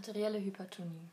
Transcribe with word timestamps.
Arterielle 0.00 0.38
Hypertonie. 0.38 1.10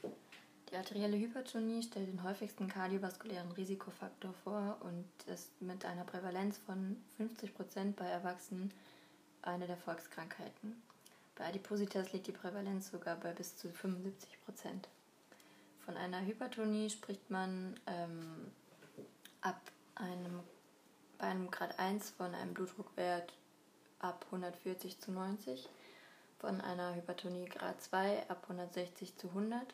Die 0.71 0.75
arterielle 0.77 1.17
Hypertonie 1.17 1.83
stellt 1.83 2.07
den 2.07 2.23
häufigsten 2.23 2.69
kardiovaskulären 2.69 3.51
Risikofaktor 3.51 4.33
vor 4.45 4.77
und 4.79 5.03
ist 5.25 5.61
mit 5.61 5.83
einer 5.83 6.05
Prävalenz 6.05 6.57
von 6.59 6.95
50% 7.19 7.95
bei 7.97 8.05
Erwachsenen 8.05 8.71
eine 9.41 9.67
der 9.67 9.75
Volkskrankheiten. 9.75 10.81
Bei 11.35 11.47
Adipositas 11.47 12.13
liegt 12.13 12.27
die 12.27 12.31
Prävalenz 12.31 12.89
sogar 12.89 13.17
bei 13.17 13.33
bis 13.33 13.57
zu 13.57 13.67
75%. 13.67 14.05
Von 15.83 15.97
einer 15.97 16.25
Hypertonie 16.25 16.89
spricht 16.89 17.29
man 17.29 17.77
ähm, 17.87 18.49
ab 19.41 19.59
einem, 19.95 20.39
bei 21.17 21.27
einem 21.27 21.51
Grad 21.51 21.77
1 21.77 22.11
von 22.11 22.33
einem 22.33 22.53
Blutdruckwert 22.53 23.33
ab 23.99 24.25
140 24.31 24.97
zu 25.01 25.11
90 25.11 25.67
von 26.39 26.61
einer 26.61 26.95
Hypertonie 26.95 27.45
Grad 27.45 27.81
2 27.81 28.29
ab 28.29 28.43
160 28.43 29.17
zu 29.17 29.29
100 29.29 29.73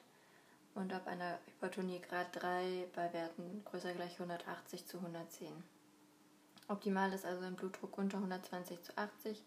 und 0.75 0.93
ab 0.93 1.07
einer 1.07 1.37
Hypertonie 1.47 1.99
Grad 1.99 2.27
3 2.41 2.87
bei 2.95 3.11
Werten 3.13 3.63
größer 3.65 3.93
gleich 3.93 4.13
180 4.13 4.85
zu 4.85 4.97
110. 4.97 5.51
Optimal 6.67 7.11
ist 7.13 7.25
also 7.25 7.43
ein 7.43 7.55
Blutdruck 7.55 7.97
unter 7.97 8.17
120 8.17 8.81
zu 8.81 8.97
80, 8.97 9.43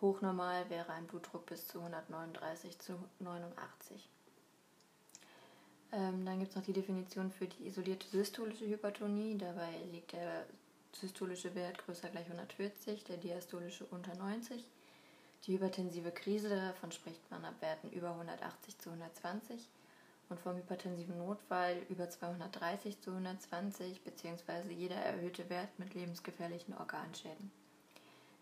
hochnormal 0.00 0.68
wäre 0.70 0.92
ein 0.92 1.06
Blutdruck 1.06 1.46
bis 1.46 1.68
zu 1.68 1.78
139 1.78 2.78
zu 2.78 2.94
89. 3.20 4.08
Ähm, 5.92 6.24
dann 6.24 6.38
gibt 6.38 6.50
es 6.50 6.56
noch 6.56 6.64
die 6.64 6.72
Definition 6.72 7.30
für 7.30 7.46
die 7.46 7.66
isolierte 7.66 8.08
systolische 8.08 8.66
Hypertonie. 8.66 9.38
Dabei 9.38 9.70
liegt 9.92 10.12
der 10.12 10.46
systolische 10.92 11.54
Wert 11.54 11.78
größer 11.78 12.08
gleich 12.08 12.26
140, 12.26 13.04
der 13.04 13.18
diastolische 13.18 13.84
unter 13.86 14.14
90. 14.14 14.64
Die 15.46 15.52
hypertensive 15.52 16.10
Krise, 16.10 16.48
davon 16.48 16.90
spricht 16.90 17.30
man 17.30 17.44
ab 17.44 17.54
Werten 17.60 17.88
über 17.90 18.10
180 18.10 18.78
zu 18.78 18.90
120 18.90 19.68
und 20.28 20.40
vom 20.40 20.56
hypertensiven 20.56 21.18
Notfall 21.18 21.82
über 21.88 22.10
230 22.10 23.00
zu 23.00 23.12
120 23.12 24.02
bzw. 24.02 24.72
jeder 24.72 24.96
erhöhte 24.96 25.48
Wert 25.48 25.68
mit 25.78 25.94
lebensgefährlichen 25.94 26.74
Organschäden. 26.76 27.52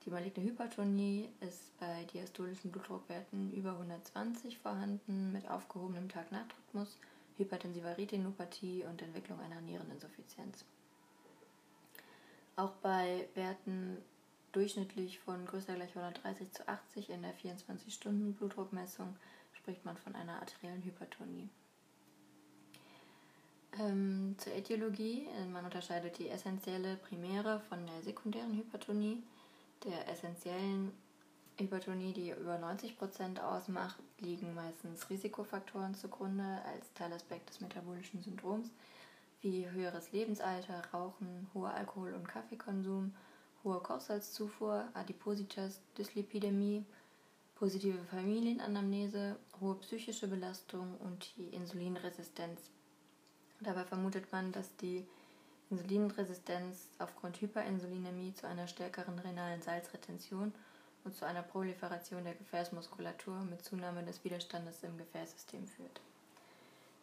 Die 0.07 0.11
maligne 0.11 0.45
Hypertonie 0.45 1.29
ist 1.41 1.79
bei 1.79 2.05
diastolischen 2.15 2.73
Blutdruckwerten 2.73 3.53
über 3.53 3.73
120 3.73 4.59
vorhanden 4.59 5.31
mit 5.33 5.47
aufgehobenem 5.51 6.09
Tag-Nacht-Rhythmus, 6.09 6.97
hypertensiver 7.37 7.99
Retinopathie 7.99 8.85
und 8.85 9.03
Entwicklung 9.03 9.41
einer 9.41 9.61
Niereninsuffizienz. 9.61 10.65
Auch 12.57 12.73
bei 12.83 13.29
Werten 13.35 13.99
durchschnittlich 14.55 15.19
von 15.19 15.45
größer 15.47 15.75
gleich 15.75 15.97
130 15.97 16.53
zu 16.53 16.67
80 16.69 17.11
in 17.11 17.23
der 17.23 17.35
24-Stunden-Blutdruckmessung 17.35 19.17
spricht 19.53 19.85
man 19.85 19.97
von 19.97 20.15
einer 20.15 20.35
arteriellen 20.41 20.83
Hypertonie. 20.83 21.49
Ähm, 23.79 24.37
zur 24.39 24.55
Ätiologie. 24.55 25.27
Äh, 25.37 25.47
man 25.47 25.65
unterscheidet 25.65 26.19
die 26.19 26.29
essentielle 26.29 26.97
primäre 26.97 27.61
von 27.69 27.85
der 27.87 28.03
sekundären 28.03 28.55
Hypertonie. 28.55 29.23
Der 29.85 30.09
essentiellen 30.09 30.93
Hypertonie, 31.59 32.13
die 32.13 32.31
über 32.31 32.57
90% 32.57 33.41
ausmacht, 33.41 33.97
liegen 34.21 34.55
meistens 34.55 35.11
Risikofaktoren 35.11 35.95
zugrunde 35.95 36.63
als 36.67 36.93
Teilaspekt 36.95 37.51
des 37.51 37.61
metabolischen 37.61 38.23
Syndroms, 38.23 38.71
wie 39.41 39.69
höheres 39.69 40.13
Lebensalter, 40.13 40.83
Rauchen, 40.93 41.49
hoher 41.53 41.75
Alkohol- 41.75 42.15
und 42.15 42.29
Kaffeekonsum 42.29 43.13
hohe 43.65 43.81
Kochsalzzufuhr, 43.81 44.85
Adipositas, 44.95 45.81
Dyslipidämie, 45.97 46.85
positive 47.55 47.99
Familienanamnese, 48.11 49.37
hohe 49.61 49.77
psychische 49.77 50.29
Belastung 50.29 50.97
und 50.99 51.35
die 51.37 51.49
Insulinresistenz. 51.49 52.61
Dabei 53.61 53.85
vermutet 53.85 54.31
man, 54.31 54.53
dass 54.53 54.77
die 54.77 55.07
Insulinresistenz 55.71 56.89
aufgrund 56.99 57.41
Hyperinsulinämie 57.41 58.35
zu 58.35 58.47
einer 58.47 58.69
stärkeren 58.69 59.19
renalen 59.19 59.63
Salzretention 59.63 60.53
und 61.05 61.17
zu 61.17 61.25
einer 61.25 61.43
Proliferation 61.43 62.25
der 62.25 62.35
Gefäßmuskulatur 62.35 63.37
mit 63.45 63.65
Zunahme 63.65 64.03
des 64.05 64.23
Widerstandes 64.25 64.83
im 64.83 64.99
Gefäßsystem 64.99 65.67
führt. 65.67 66.01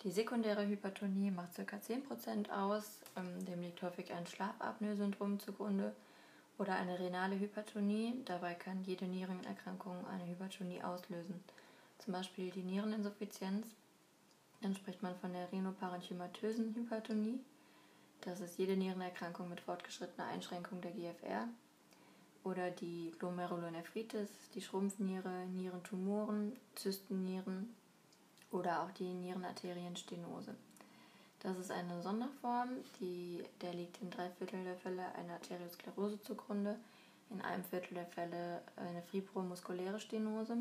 Die 0.04 0.12
sekundäre 0.12 0.68
Hypertonie 0.68 1.32
macht 1.32 1.56
ca. 1.56 1.76
10% 1.78 2.50
aus, 2.50 3.00
ähm, 3.16 3.46
dem 3.46 3.62
liegt 3.62 3.82
häufig 3.84 4.12
ein 4.12 4.26
Schlafapnoe-Syndrom 4.26 5.40
zugrunde 5.40 5.94
oder 6.62 6.76
eine 6.76 7.00
renale 7.00 7.40
Hypertonie. 7.40 8.22
Dabei 8.26 8.54
kann 8.54 8.84
jede 8.84 9.06
Nierenerkrankung 9.06 10.06
eine 10.06 10.28
Hypertonie 10.28 10.84
auslösen. 10.84 11.44
Zum 11.98 12.14
Beispiel 12.14 12.52
die 12.52 12.62
Niereninsuffizienz. 12.62 13.66
Dann 14.62 14.76
spricht 14.76 15.02
man 15.02 15.16
von 15.16 15.34
der 15.34 15.52
renoparenchymatösen 15.52 16.76
Hypertonie. 16.76 17.40
Das 18.22 18.42
ist 18.42 18.60
jede 18.60 18.78
Nierenerkrankung 18.78 19.50
mit 19.50 19.60
fortgeschrittener 19.60 20.28
Einschränkung 20.28 20.82
der 20.82 20.92
GFR. 20.92 21.48
Oder 22.44 22.70
die 22.70 23.12
Glomerulonephritis, 23.18 24.30
die 24.54 24.62
Schrumpfniere, 24.62 25.48
Nierentumoren, 25.48 26.56
Zystennieren 26.76 27.76
oder 28.52 28.84
auch 28.84 28.92
die 28.92 29.12
Nierenarterienstenose. 29.12 30.56
Das 31.44 31.58
ist 31.58 31.72
eine 31.72 32.00
Sonderform, 32.04 32.70
die, 33.00 33.44
der 33.62 33.74
liegt 33.74 34.00
in 34.00 34.12
drei 34.12 34.30
Viertel 34.30 34.64
der 34.64 34.76
Fälle 34.76 35.04
einer 35.16 35.34
Arteriosklerose 35.34 36.22
zugrunde, 36.22 36.78
in 37.32 37.42
einem 37.42 37.64
Viertel 37.64 37.96
der 37.96 38.06
Fälle 38.06 38.62
eine 38.76 39.02
fibromuskuläre 39.02 40.00
Stenose. 40.00 40.58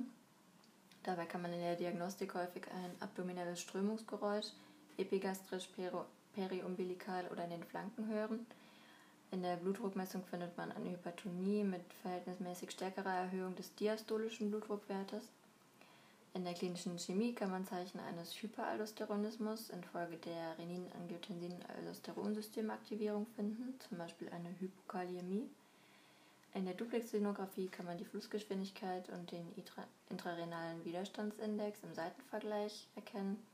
Dabei 1.02 1.26
kann 1.26 1.42
man 1.42 1.52
in 1.52 1.60
der 1.60 1.76
Diagnostik 1.76 2.32
häufig 2.34 2.62
ein 2.70 2.92
abdominelles 3.00 3.60
Strömungsgeräusch, 3.60 4.52
epigastrisch, 4.96 5.68
periumbilikal 6.34 7.28
oder 7.30 7.44
in 7.44 7.50
den 7.50 7.64
Flanken 7.64 8.06
hören. 8.06 8.46
In 9.32 9.42
der 9.42 9.56
Blutdruckmessung 9.56 10.24
findet 10.24 10.56
man 10.56 10.72
eine 10.72 10.90
Hypertonie 10.90 11.62
mit 11.62 11.84
verhältnismäßig 12.00 12.70
stärkerer 12.70 13.14
Erhöhung 13.14 13.54
des 13.54 13.74
diastolischen 13.74 14.50
Blutdruckwertes 14.50 15.28
in 16.32 16.44
der 16.44 16.54
klinischen 16.54 16.96
Chemie 16.98 17.34
kann 17.34 17.50
man 17.50 17.66
Zeichen 17.66 17.98
eines 17.98 18.40
Hyperaldosteronismus 18.40 19.70
infolge 19.70 20.16
der 20.18 20.56
Renin-Angiotensin-Aldosteronsystemaktivierung 20.58 23.26
finden, 23.34 23.74
zum 23.80 23.98
Beispiel 23.98 24.28
eine 24.28 24.50
Hypokaliämie. 24.60 25.50
In 26.54 26.66
der 26.66 26.74
Duplexsinographie 26.74 27.66
kann 27.68 27.86
man 27.86 27.98
die 27.98 28.04
Flussgeschwindigkeit 28.04 29.08
und 29.08 29.32
den 29.32 29.52
intrarenalen 30.08 30.84
Widerstandsindex 30.84 31.82
im 31.82 31.94
Seitenvergleich 31.94 32.86
erkennen. 32.94 33.44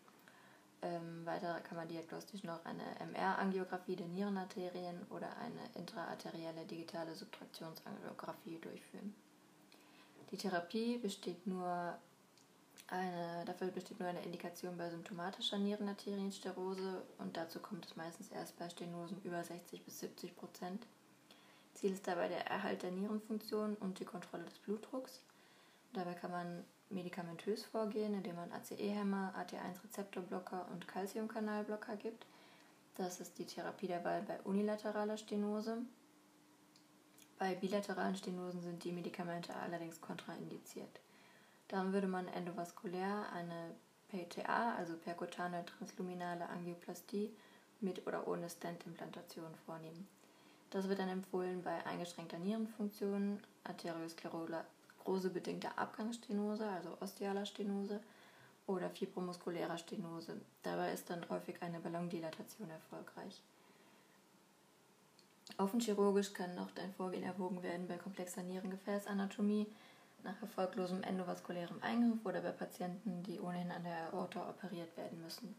Ähm, 0.82 1.24
weiter 1.24 1.58
kann 1.60 1.78
man 1.78 1.88
diagnostisch 1.88 2.44
noch 2.44 2.62
eine 2.66 2.84
MR-Angiografie 3.00 3.96
der 3.96 4.08
Nierenarterien 4.08 5.06
oder 5.08 5.34
eine 5.38 5.70
intraarterielle 5.74 6.66
digitale 6.66 7.14
Subtraktionsangiographie 7.14 8.58
durchführen. 8.58 9.14
Die 10.30 10.36
Therapie 10.36 10.98
besteht 10.98 11.46
nur 11.46 11.98
eine, 12.88 13.44
dafür 13.44 13.68
besteht 13.68 13.98
nur 13.98 14.08
eine 14.08 14.22
Indikation 14.22 14.76
bei 14.76 14.88
symptomatischer 14.90 15.58
Nierenarteriensterose 15.58 17.02
und 17.18 17.36
dazu 17.36 17.58
kommt 17.58 17.84
es 17.84 17.96
meistens 17.96 18.30
erst 18.30 18.56
bei 18.58 18.68
Stenosen 18.68 19.20
über 19.24 19.42
60 19.42 19.82
bis 19.84 20.00
70 20.00 20.36
Prozent. 20.36 20.86
Ziel 21.74 21.92
ist 21.92 22.06
dabei 22.06 22.28
der 22.28 22.46
Erhalt 22.46 22.82
der 22.82 22.92
Nierenfunktion 22.92 23.74
und 23.76 23.98
die 23.98 24.04
Kontrolle 24.04 24.44
des 24.44 24.58
Blutdrucks. 24.60 25.20
Dabei 25.92 26.14
kann 26.14 26.30
man 26.30 26.64
medikamentös 26.88 27.64
vorgehen, 27.64 28.14
indem 28.14 28.36
man 28.36 28.52
ACE-Hämmer, 28.52 29.34
AT1-Rezeptorblocker 29.36 30.68
und 30.72 30.86
Calciumkanalblocker 30.86 31.96
gibt. 31.96 32.26
Das 32.94 33.20
ist 33.20 33.38
die 33.38 33.44
Therapie 33.44 33.88
der 33.88 34.04
Wahl 34.04 34.22
bei 34.22 34.40
unilateraler 34.42 35.18
Stenose. 35.18 35.78
Bei 37.38 37.54
bilateralen 37.54 38.16
Stenosen 38.16 38.62
sind 38.62 38.84
die 38.84 38.92
Medikamente 38.92 39.54
allerdings 39.54 40.00
kontraindiziert. 40.00 41.00
Dann 41.68 41.92
würde 41.92 42.06
man 42.06 42.28
endovaskulär 42.28 43.26
eine 43.32 43.74
PTA, 44.08 44.76
also 44.76 44.96
perkutane 44.96 45.64
transluminale 45.64 46.48
Angioplastie, 46.48 47.34
mit 47.80 48.06
oder 48.06 48.28
ohne 48.28 48.48
Stent-Implantation 48.48 49.54
vornehmen. 49.66 50.08
Das 50.70 50.88
wird 50.88 50.98
dann 50.98 51.08
empfohlen 51.08 51.62
bei 51.62 51.86
eingeschränkter 51.86 52.38
Nierenfunktion, 52.38 53.40
arteriosklerose-bedingter 53.64 55.78
Abgangsstenose, 55.78 56.68
also 56.68 56.96
ostealer 57.00 57.46
Stenose, 57.46 58.00
oder 58.66 58.90
fibromuskulärer 58.90 59.78
Stenose. 59.78 60.40
Dabei 60.62 60.92
ist 60.92 61.08
dann 61.08 61.28
häufig 61.28 61.62
eine 61.62 61.78
Ballondilatation 61.78 62.68
erfolgreich. 62.68 63.40
Offenchirurgisch 65.58 66.32
kann 66.32 66.56
noch 66.56 66.74
ein 66.76 66.92
Vorgehen 66.94 67.22
erwogen 67.22 67.62
werden 67.62 67.86
bei 67.86 67.96
komplexer 67.96 68.42
Nierengefäßanatomie, 68.42 69.68
nach 70.26 70.42
erfolglosem 70.42 71.02
endovaskulärem 71.02 71.80
Eingriff 71.82 72.24
oder 72.24 72.40
bei 72.40 72.50
Patienten, 72.50 73.22
die 73.22 73.40
ohnehin 73.40 73.70
an 73.70 73.84
der 73.84 74.12
Aorta 74.12 74.48
operiert 74.50 74.94
werden 74.96 75.22
müssen. 75.22 75.54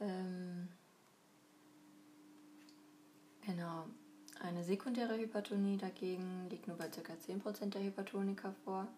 Ähm, 0.00 0.68
genau. 3.46 3.86
Eine 4.40 4.64
sekundäre 4.64 5.16
Hypertonie 5.16 5.76
dagegen 5.76 6.48
liegt 6.50 6.66
nur 6.66 6.76
bei 6.76 6.88
ca. 6.88 7.12
10% 7.12 7.70
der 7.70 7.82
Hypertoniker 7.82 8.52
vor. 8.64 8.88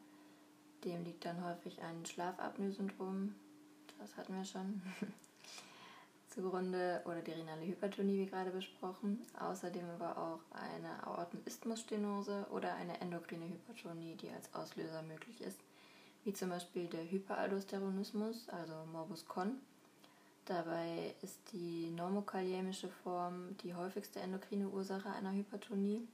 dem 0.84 1.04
liegt 1.04 1.24
dann 1.24 1.42
häufig 1.44 1.80
ein 1.82 2.04
Schlafapnoe-Syndrom, 2.04 3.34
das 3.98 4.16
hatten 4.16 4.34
wir 4.34 4.44
schon, 4.44 4.82
zugrunde 6.34 7.00
oder 7.04 7.22
die 7.22 7.30
renale 7.30 7.64
Hypertonie, 7.64 8.18
wie 8.18 8.26
gerade 8.26 8.50
besprochen. 8.50 9.24
Außerdem 9.38 9.88
aber 9.90 10.18
auch 10.18 10.40
eine 10.52 11.06
Aortenisthmusstenose 11.06 12.48
oder 12.50 12.74
eine 12.74 13.00
endokrine 13.00 13.46
Hypertonie, 13.46 14.16
die 14.16 14.30
als 14.30 14.52
Auslöser 14.54 15.02
möglich 15.02 15.40
ist, 15.40 15.60
wie 16.24 16.32
zum 16.32 16.48
Beispiel 16.50 16.86
der 16.86 17.08
Hyperaldosteronismus, 17.08 18.48
also 18.48 18.74
Morbus 18.92 19.28
Crohn. 19.28 19.60
Dabei 20.44 21.14
ist 21.22 21.38
die 21.52 21.90
normokaliemische 21.90 22.88
Form 22.88 23.56
die 23.62 23.72
häufigste 23.74 24.18
endokrine 24.20 24.68
Ursache 24.68 25.08
einer 25.08 25.32
Hypertonie, 25.32 26.06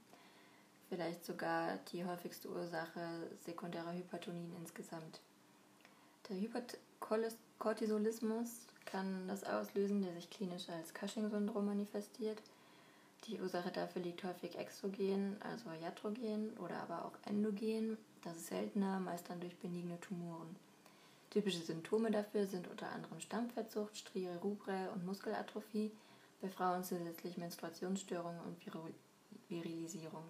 vielleicht 0.87 1.25
sogar 1.25 1.79
die 1.91 2.05
häufigste 2.05 2.47
Ursache 2.49 3.27
sekundärer 3.39 3.93
Hypertonien 3.93 4.55
insgesamt. 4.57 5.19
Der 6.29 6.39
Hyperkortisolismus 6.39 8.67
kann 8.91 9.27
das 9.27 9.43
auslösen, 9.43 10.01
der 10.01 10.13
sich 10.13 10.29
klinisch 10.29 10.69
als 10.69 10.93
Cushing-Syndrom 10.93 11.65
manifestiert. 11.65 12.41
Die 13.25 13.39
Ursache 13.39 13.71
dafür 13.71 14.01
liegt 14.01 14.23
häufig 14.23 14.57
exogen, 14.57 15.37
also 15.41 15.69
iatrogen 15.81 16.57
oder 16.57 16.81
aber 16.81 17.05
auch 17.05 17.13
endogen. 17.25 17.97
Das 18.23 18.35
ist 18.35 18.47
seltener, 18.47 18.99
meist 18.99 19.29
dann 19.29 19.39
durch 19.39 19.55
benigne 19.57 19.99
Tumoren. 19.99 20.55
Typische 21.29 21.61
Symptome 21.61 22.11
dafür 22.11 22.45
sind 22.45 22.67
unter 22.67 22.91
anderem 22.91 23.21
Stammfettsucht, 23.21 23.95
Strie 23.95 24.27
rubrae 24.43 24.89
und 24.93 25.05
Muskelatrophie, 25.05 25.91
bei 26.41 26.49
Frauen 26.49 26.83
zusätzlich 26.83 27.37
Menstruationsstörungen 27.37 28.41
und 28.41 28.57
Virilisierung. 29.47 30.23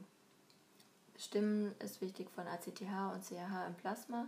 Bestimmen 1.14 1.74
ist 1.80 2.02
wichtig 2.02 2.30
von 2.30 2.46
ACTH 2.48 2.81
und 3.14 3.28
CAH 3.28 3.68
im 3.68 3.75
Plasma, 3.75 4.28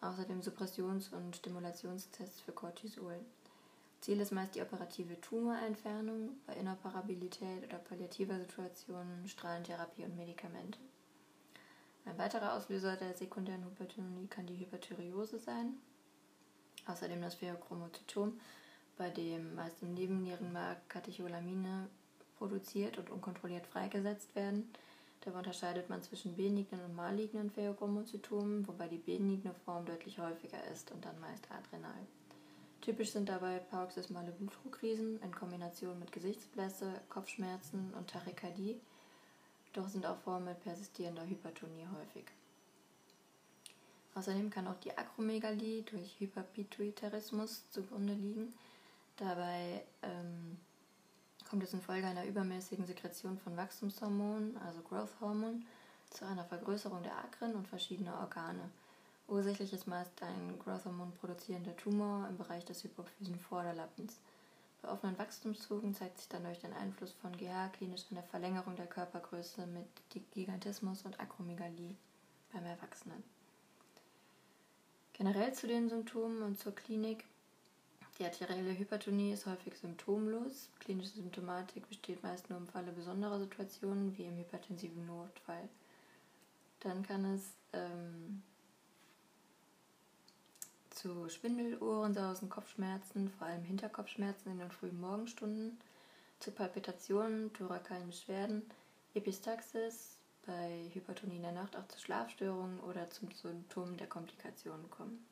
außerdem 0.00 0.40
Suppressions- 0.40 1.12
und 1.12 1.36
Stimulationstests 1.36 2.40
für 2.40 2.52
Cortisol. 2.52 3.20
Ziel 4.02 4.18
ist 4.18 4.32
meist 4.32 4.56
die 4.56 4.62
operative 4.62 5.20
Tumorentfernung, 5.20 6.30
bei 6.44 6.54
Inoperabilität 6.54 7.64
oder 7.64 7.78
palliativer 7.78 8.36
Situationen 8.36 9.28
Strahlentherapie 9.28 10.02
und 10.02 10.16
Medikamente. 10.16 10.80
Ein 12.04 12.18
weiterer 12.18 12.54
Auslöser 12.54 12.96
der 12.96 13.14
sekundären 13.14 13.64
Hypertonie 13.64 14.26
kann 14.26 14.48
die 14.48 14.58
Hyperthyreose 14.58 15.38
sein, 15.38 15.74
außerdem 16.84 17.22
das 17.22 17.36
Pheochromozytom, 17.36 18.40
bei 18.98 19.08
dem 19.08 19.54
meist 19.54 19.80
im 19.82 19.94
Nebennierenmark 19.94 20.88
Katecholamine 20.88 21.88
produziert 22.38 22.98
und 22.98 23.08
unkontrolliert 23.08 23.68
freigesetzt 23.68 24.34
werden. 24.34 24.68
Dabei 25.20 25.38
unterscheidet 25.38 25.88
man 25.88 26.02
zwischen 26.02 26.34
benignen 26.34 26.84
und 26.84 26.96
malignen 26.96 27.52
Pheochromozytomen, 27.52 28.66
wobei 28.66 28.88
die 28.88 28.98
benigne 28.98 29.54
Form 29.64 29.86
deutlich 29.86 30.18
häufiger 30.18 30.58
ist 30.72 30.90
und 30.90 31.04
dann 31.04 31.20
meist 31.20 31.46
adrenal. 31.52 32.04
Typisch 32.82 33.12
sind 33.12 33.28
dabei 33.28 33.60
paroxysmale 33.60 34.32
Blutdruckkrisen 34.32 35.22
in 35.22 35.32
Kombination 35.32 36.00
mit 36.00 36.10
Gesichtsblässe, 36.10 37.00
Kopfschmerzen 37.08 37.94
und 37.94 38.10
Tachykardie, 38.10 38.80
doch 39.72 39.86
sind 39.86 40.04
auch 40.04 40.18
Formen 40.18 40.46
mit 40.46 40.60
persistierender 40.64 41.24
Hypertonie 41.24 41.86
häufig. 41.96 42.24
Außerdem 44.16 44.50
kann 44.50 44.66
auch 44.66 44.78
die 44.80 44.98
Akromegalie 44.98 45.82
durch 45.82 46.18
Hyperpituitarismus 46.18 47.70
zugrunde 47.70 48.14
liegen. 48.14 48.52
Dabei 49.16 49.84
ähm, 50.02 50.58
kommt 51.48 51.62
es 51.62 51.72
infolge 51.72 52.08
einer 52.08 52.26
übermäßigen 52.26 52.84
Sekretion 52.84 53.38
von 53.38 53.56
Wachstumshormonen, 53.56 54.56
also 54.58 54.82
Growth 54.82 55.20
Hormone, 55.20 55.62
zu 56.10 56.26
einer 56.26 56.44
Vergrößerung 56.44 57.04
der 57.04 57.16
Akren 57.16 57.54
und 57.54 57.68
verschiedener 57.68 58.18
Organe. 58.18 58.70
Ursächlich 59.28 59.72
ist 59.72 59.86
meist 59.86 60.22
ein 60.22 60.58
Growth-Hormon 60.58 61.12
produzierender 61.12 61.76
Tumor 61.76 62.28
im 62.28 62.36
Bereich 62.36 62.64
des 62.64 62.84
hypophysen 62.84 63.38
Vorderlappens. 63.38 64.18
Bei 64.82 64.90
offenen 64.90 65.16
Wachstumszugen 65.16 65.94
zeigt 65.94 66.18
sich 66.18 66.28
dann 66.28 66.44
durch 66.44 66.58
den 66.58 66.72
Einfluss 66.72 67.12
von 67.12 67.36
GH 67.36 67.68
klinisch 67.68 68.04
eine 68.10 68.22
Verlängerung 68.24 68.74
der 68.74 68.88
Körpergröße 68.88 69.66
mit 69.66 69.86
Gigantismus 70.32 71.02
und 71.02 71.18
Akromegalie 71.20 71.94
beim 72.52 72.66
Erwachsenen. 72.66 73.22
Generell 75.12 75.54
zu 75.54 75.68
den 75.68 75.88
Symptomen 75.88 76.42
und 76.42 76.58
zur 76.58 76.74
Klinik. 76.74 77.24
Die 78.18 78.24
arterielle 78.24 78.76
Hypertonie 78.76 79.32
ist 79.32 79.46
häufig 79.46 79.78
symptomlos. 79.78 80.68
Klinische 80.80 81.14
Symptomatik 81.14 81.88
besteht 81.88 82.22
meist 82.22 82.50
nur 82.50 82.58
im 82.58 82.66
Falle 82.66 82.92
besonderer 82.92 83.38
Situationen 83.38 84.16
wie 84.18 84.24
im 84.24 84.36
hypertensiven 84.36 85.06
Notfall. 85.06 85.68
Dann 86.80 87.02
kann 87.04 87.24
es 87.24 87.54
ähm, 87.72 88.42
zu 91.02 91.28
Schwindel, 91.28 91.82
Ohrensausen, 91.82 92.48
Kopfschmerzen, 92.48 93.28
vor 93.28 93.48
allem 93.48 93.64
Hinterkopfschmerzen 93.64 94.52
in 94.52 94.58
den 94.60 94.70
frühen 94.70 95.00
Morgenstunden, 95.00 95.76
zu 96.38 96.52
Palpitationen, 96.52 97.52
thorakalen 97.52 98.06
Beschwerden, 98.06 98.62
Epistaxis, 99.12 100.16
bei 100.46 100.90
Hypertonie 100.92 101.36
in 101.36 101.42
der 101.42 101.52
Nacht 101.52 101.76
auch 101.76 101.88
zu 101.88 101.98
Schlafstörungen 101.98 102.78
oder 102.80 103.10
zum 103.10 103.32
Symptom 103.32 103.96
der 103.96 104.06
Komplikationen 104.06 104.88
kommen. 104.90 105.26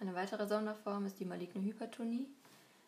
Eine 0.00 0.14
weitere 0.14 0.48
Sonderform 0.48 1.06
ist 1.06 1.20
die 1.20 1.24
maligne 1.24 1.62
Hypertonie. 1.62 2.28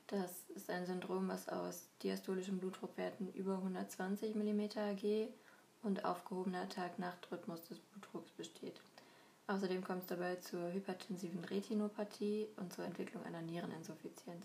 Das 0.09 0.51
ist 0.57 0.69
ein 0.69 0.85
Syndrom, 0.85 1.29
was 1.29 1.49
aus 1.49 1.87
diastolischen 2.03 2.59
Blutdruckwerten 2.59 3.33
über 3.35 3.55
120 3.55 4.35
mm 4.35 4.61
Hg 4.75 5.29
und 5.85 6.05
aufgehobener 6.05 6.69
Tag-Nacht-Rhythmus 6.69 7.65
des 7.69 7.79
Blutdrucks 7.79 8.33
besteht. 8.33 8.81
Außerdem 9.49 9.83
kommt 9.83 10.03
es 10.03 10.09
dabei 10.09 10.37
zur 10.37 10.73
hypertensiven 10.73 11.43
Retinopathie 11.43 12.49
und 12.57 12.71
zur 12.71 12.85
Entwicklung 12.85 13.25
einer 13.25 13.41
Niereninsuffizienz. 13.41 14.45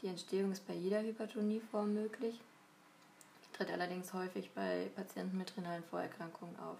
Die 0.00 0.08
Entstehung 0.08 0.50
ist 0.50 0.66
bei 0.66 0.74
jeder 0.74 1.00
Hypertonieform 1.02 1.94
möglich, 1.94 2.40
tritt 3.52 3.70
allerdings 3.70 4.12
häufig 4.12 4.50
bei 4.50 4.90
Patienten 4.96 5.38
mit 5.38 5.56
renalen 5.56 5.84
Vorerkrankungen 5.84 6.58
auf. 6.58 6.78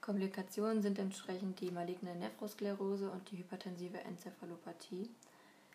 Komplikationen 0.00 0.82
sind 0.82 1.00
entsprechend 1.00 1.60
die 1.60 1.72
maligne 1.72 2.14
Nephrosklerose 2.14 3.10
und 3.10 3.28
die 3.32 3.38
hypertensive 3.38 3.98
Enzephalopathie. 3.98 5.10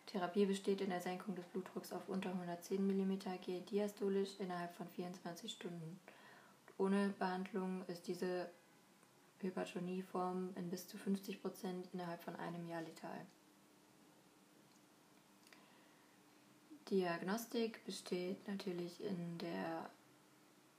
Therapie 0.05 0.45
besteht 0.45 0.79
in 0.79 0.89
der 0.89 1.01
Senkung 1.01 1.35
des 1.35 1.45
Blutdrucks 1.47 1.91
auf 1.91 2.07
unter 2.07 2.29
110 2.29 2.87
mm 2.87 3.19
Hg 3.25 3.59
diastolisch 3.69 4.39
innerhalb 4.39 4.73
von 4.75 4.87
24 4.87 5.51
Stunden. 5.51 5.99
Ohne 6.77 7.09
Behandlung 7.19 7.83
ist 7.87 8.07
diese 8.07 8.49
Hypertonieform 9.41 10.49
in 10.55 10.69
bis 10.69 10.87
zu 10.87 10.97
50 10.97 11.41
Prozent 11.41 11.87
innerhalb 11.93 12.23
von 12.23 12.35
einem 12.35 12.67
Jahr 12.67 12.81
letal. 12.81 13.25
Diagnostik 16.89 17.85
besteht 17.85 18.47
natürlich 18.47 19.03
in 19.03 19.37
der 19.37 19.89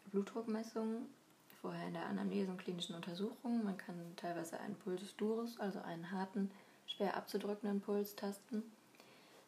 Blutdruckmessung, 0.07 1.07
vorher 1.61 1.87
in 1.87 1.95
der 1.95 2.07
Anamnese 2.07 2.51
und 2.51 2.59
klinischen 2.59 2.97
Untersuchungen. 2.97 3.65
Man 3.65 3.79
kann 3.79 3.95
teilweise 4.17 4.59
einen 4.59 4.75
Pulsus 4.75 5.15
durus, 5.17 5.59
also 5.61 5.81
einen 5.81 6.11
harten, 6.11 6.51
schwer 6.87 7.17
abzudrückenden 7.17 7.81
Puls 7.81 8.17
tasten. 8.17 8.65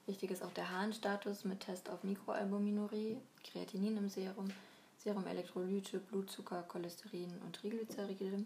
Wichtig 0.06 0.30
ist 0.30 0.42
auch 0.42 0.52
der 0.52 0.70
Harnstatus 0.70 1.44
mit 1.44 1.60
Test 1.60 1.90
auf 1.90 2.04
Mikroalbuminurie, 2.04 3.18
Kreatinin 3.44 3.96
im 3.96 4.08
Serum, 4.08 4.48
Serumelektrolyte, 4.98 5.98
Blutzucker, 5.98 6.62
Cholesterin 6.62 7.40
und 7.44 7.56
Triglyceride. 7.56 8.44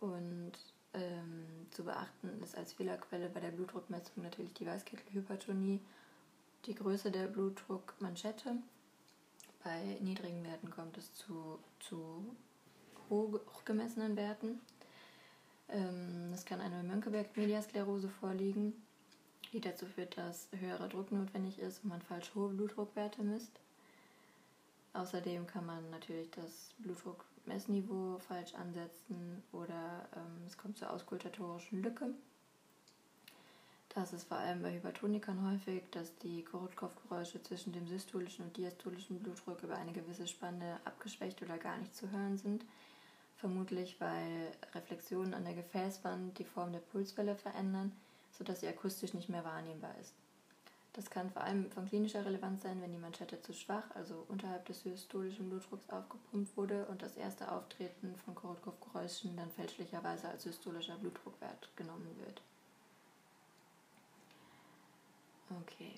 Und 0.00 0.52
ähm, 0.94 1.66
zu 1.70 1.84
beachten 1.84 2.42
ist 2.42 2.56
als 2.56 2.72
Fehlerquelle 2.72 3.28
bei 3.28 3.40
der 3.40 3.50
Blutdruckmessung 3.50 4.22
natürlich 4.22 4.52
die 4.54 4.66
Weißkittelhypertonie, 4.66 5.80
die 6.66 6.74
Größe 6.74 7.10
der 7.10 7.26
Blutdruckmanschette. 7.26 8.56
Bei 9.64 9.98
niedrigen 10.00 10.44
Werten 10.44 10.70
kommt 10.70 10.96
es 10.98 11.12
zu, 11.14 11.58
zu 11.80 12.24
hoch 13.10 13.40
gemessenen 13.64 14.16
Werten. 14.16 14.60
Ähm, 15.68 16.32
es 16.32 16.44
kann 16.44 16.60
eine 16.60 16.82
Mönckeberg-Mediasklerose 16.82 18.08
vorliegen, 18.08 18.72
die 19.52 19.60
dazu 19.60 19.86
führt, 19.86 20.16
dass 20.16 20.48
höherer 20.58 20.88
Druck 20.88 21.12
notwendig 21.12 21.58
ist 21.58 21.82
und 21.82 21.90
man 21.90 22.02
falsch 22.02 22.34
hohe 22.34 22.48
Blutdruckwerte 22.50 23.22
misst. 23.22 23.60
Außerdem 24.94 25.46
kann 25.46 25.66
man 25.66 25.90
natürlich 25.90 26.30
das 26.30 26.70
Blutdruck 26.78 27.24
Messniveau 27.48 28.18
falsch 28.18 28.54
ansetzen 28.54 29.42
oder 29.52 30.08
ähm, 30.14 30.44
es 30.46 30.56
kommt 30.56 30.78
zur 30.78 30.90
auskultatorischen 30.90 31.82
Lücke. 31.82 32.14
Das 33.88 34.12
ist 34.12 34.28
vor 34.28 34.36
allem 34.36 34.62
bei 34.62 34.72
Hypertonikern 34.72 35.50
häufig, 35.50 35.82
dass 35.90 36.16
die 36.18 36.44
Korottkopfgeräusche 36.44 37.42
zwischen 37.42 37.72
dem 37.72 37.88
systolischen 37.88 38.44
und 38.44 38.56
diastolischen 38.56 39.18
Blutdruck 39.18 39.62
über 39.62 39.76
eine 39.76 39.92
gewisse 39.92 40.28
Spanne 40.28 40.78
abgeschwächt 40.84 41.42
oder 41.42 41.58
gar 41.58 41.78
nicht 41.78 41.96
zu 41.96 42.10
hören 42.10 42.36
sind. 42.38 42.64
Vermutlich, 43.36 44.00
weil 44.00 44.52
Reflexionen 44.74 45.34
an 45.34 45.44
der 45.44 45.54
Gefäßwand 45.54 46.38
die 46.38 46.44
Form 46.44 46.72
der 46.72 46.80
Pulswelle 46.80 47.34
verändern, 47.34 47.92
sodass 48.30 48.60
sie 48.60 48.68
akustisch 48.68 49.14
nicht 49.14 49.30
mehr 49.30 49.44
wahrnehmbar 49.44 49.94
ist. 50.00 50.14
Das 50.94 51.10
kann 51.10 51.30
vor 51.30 51.42
allem 51.42 51.70
von 51.70 51.86
klinischer 51.86 52.24
Relevanz 52.24 52.62
sein, 52.62 52.80
wenn 52.82 52.92
die 52.92 52.98
Manschette 52.98 53.40
zu 53.40 53.52
schwach, 53.52 53.84
also 53.94 54.24
unterhalb 54.28 54.64
des 54.66 54.82
systolischen 54.82 55.48
Blutdrucks 55.48 55.88
aufgepumpt 55.90 56.56
wurde 56.56 56.86
und 56.86 57.02
das 57.02 57.16
erste 57.16 57.52
Auftreten 57.52 58.16
von 58.24 58.34
Korotkov-Geräuschen 58.34 59.36
dann 59.36 59.50
fälschlicherweise 59.50 60.28
als 60.28 60.42
systolischer 60.42 60.96
Blutdruckwert 60.96 61.68
genommen 61.76 62.16
wird. 62.18 62.42
Okay. 65.62 65.92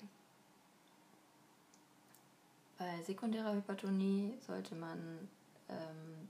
Bei 2.77 3.01
sekundärer 3.03 3.53
Hypertonie 3.53 4.33
sollte 4.45 4.75
man 4.75 5.29
ähm, 5.69 6.29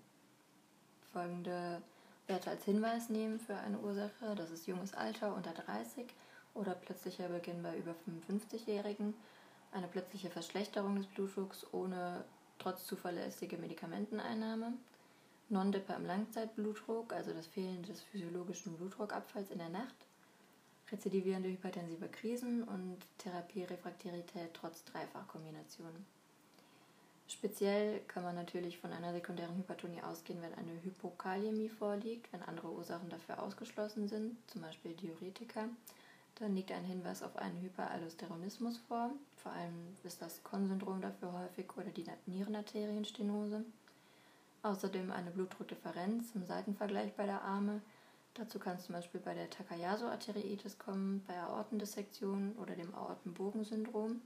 folgende 1.12 1.82
Werte 2.28 2.50
als 2.50 2.64
Hinweis 2.66 3.10
nehmen 3.10 3.40
für 3.40 3.56
eine 3.56 3.80
Ursache. 3.80 4.36
Das 4.36 4.50
ist 4.50 4.68
junges 4.68 4.94
Alter 4.94 5.36
unter 5.36 5.52
30 5.52 6.08
oder 6.54 6.76
plötzlicher 6.76 7.30
Beginn 7.30 7.64
bei 7.64 7.78
über 7.78 7.96
55-Jährigen, 8.08 9.14
eine 9.72 9.88
plötzliche 9.88 10.30
Verschlechterung 10.30 10.96
des 10.96 11.08
Blutdrucks 11.08 11.66
ohne 11.72 12.24
trotz 12.60 12.86
zuverlässiger 12.86 13.58
Medikamenteneinnahme, 13.58 14.74
Non-Dipper 15.50 15.98
im 15.98 16.06
Langzeitblutdruck, 16.06 17.14
also 17.14 17.34
das 17.34 17.48
Fehlen 17.48 17.84
des 17.84 18.02
physiologischen 18.04 18.78
Blutdruckabfalls 18.78 19.52
in 19.52 19.58
der 19.58 19.70
Nacht, 19.70 19.96
rezidivierende 20.92 21.50
hypertensive 21.50 22.08
Krisen 22.08 22.64
und 22.64 22.98
Therapierefraktarität 23.18 24.54
trotz 24.54 24.84
Dreifachkombinationen. 24.86 26.06
Speziell 27.28 28.02
kann 28.08 28.24
man 28.24 28.36
natürlich 28.36 28.78
von 28.78 28.92
einer 28.92 29.14
sekundären 29.14 29.56
Hypertonie 29.56 30.02
ausgehen, 30.02 30.42
wenn 30.42 30.54
eine 30.54 30.84
Hypokaliämie 30.84 31.70
vorliegt, 31.70 32.32
wenn 32.34 32.44
andere 32.44 32.70
Ursachen 32.70 33.10
dafür 33.10 33.42
ausgeschlossen 33.42 34.10
sind, 34.10 34.38
zum 34.48 34.62
Beispiel 34.62 34.94
Diuretika. 34.94 35.70
Dann 36.42 36.56
liegt 36.56 36.72
ein 36.72 36.84
Hinweis 36.84 37.22
auf 37.22 37.38
einen 37.38 37.62
Hyperallosteronismus 37.62 38.80
vor, 38.88 39.12
vor 39.38 39.52
allem 39.52 39.96
ist 40.04 40.24
das 40.24 40.44
Kon-Syndrom 40.44 41.00
dafür 41.00 41.32
häufig 41.34 41.68
oder 41.78 41.92
die 41.92 42.04
Nierenarterienstenose. 42.26 43.64
Außerdem 44.64 45.12
eine 45.12 45.30
Blutdruckdifferenz 45.30 46.34
im 46.34 46.44
Seitenvergleich 46.46 47.14
bei 47.14 47.28
der 47.28 47.44
Arme. 47.44 47.82
Dazu 48.34 48.58
kann 48.58 48.78
es 48.78 48.86
zum 48.86 48.96
Beispiel 48.96 49.22
bei 49.22 49.36
der 49.36 49.52
Takayasu-Arteriitis 49.52 50.80
kommen, 50.80 51.24
bei 51.28 51.40
Aortendissektion 51.40 52.54
oder 52.60 52.76
dem 52.76 52.94
Aortenbogensyndrom 52.96 54.20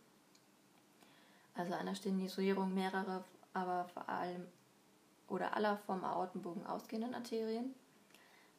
also 1.55 1.73
einer 1.73 1.95
Stenisierung 1.95 2.73
mehrerer, 2.73 3.23
aber 3.53 3.85
vor 3.93 4.07
allem 4.09 4.45
oder 5.27 5.55
aller 5.55 5.77
vom 5.85 6.03
Aortenbogen 6.03 6.65
ausgehenden 6.65 7.15
Arterien, 7.15 7.73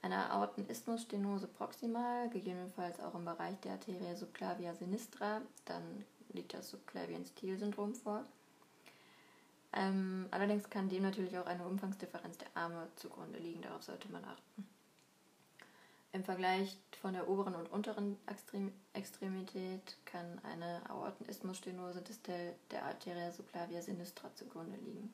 einer 0.06 0.30
Aortenisthmusstenose 0.30 1.48
proximal, 1.48 2.30
gegebenenfalls 2.30 3.00
auch 3.00 3.14
im 3.14 3.24
Bereich 3.24 3.58
der 3.60 3.72
Arterie 3.72 4.14
subclavia 4.14 4.72
sinistra, 4.74 5.42
dann 5.64 6.04
liegt 6.32 6.54
das 6.54 6.70
Subclavian-Stil-Syndrom 6.70 7.94
vor. 7.94 8.24
Ähm, 9.72 10.28
allerdings 10.30 10.70
kann 10.70 10.88
dem 10.88 11.02
natürlich 11.02 11.36
auch 11.38 11.46
eine 11.46 11.66
Umfangsdifferenz 11.66 12.38
der 12.38 12.48
Arme 12.54 12.88
zugrunde 12.96 13.38
liegen, 13.38 13.62
darauf 13.62 13.82
sollte 13.82 14.10
man 14.10 14.24
achten. 14.24 14.68
Im 16.12 16.24
Vergleich 16.24 16.78
von 17.02 17.12
der 17.12 17.28
oberen 17.28 17.56
und 17.56 17.70
unteren 17.70 18.16
Extremität 18.94 19.98
kann 20.06 20.40
eine 20.44 20.88
Aortenisthmusstenose 20.88 22.00
distal 22.00 22.54
der 22.70 22.84
Arteria 22.84 23.32
subclavia 23.32 23.82
sinistra 23.82 24.32
zugrunde 24.34 24.78
liegen. 24.78 25.12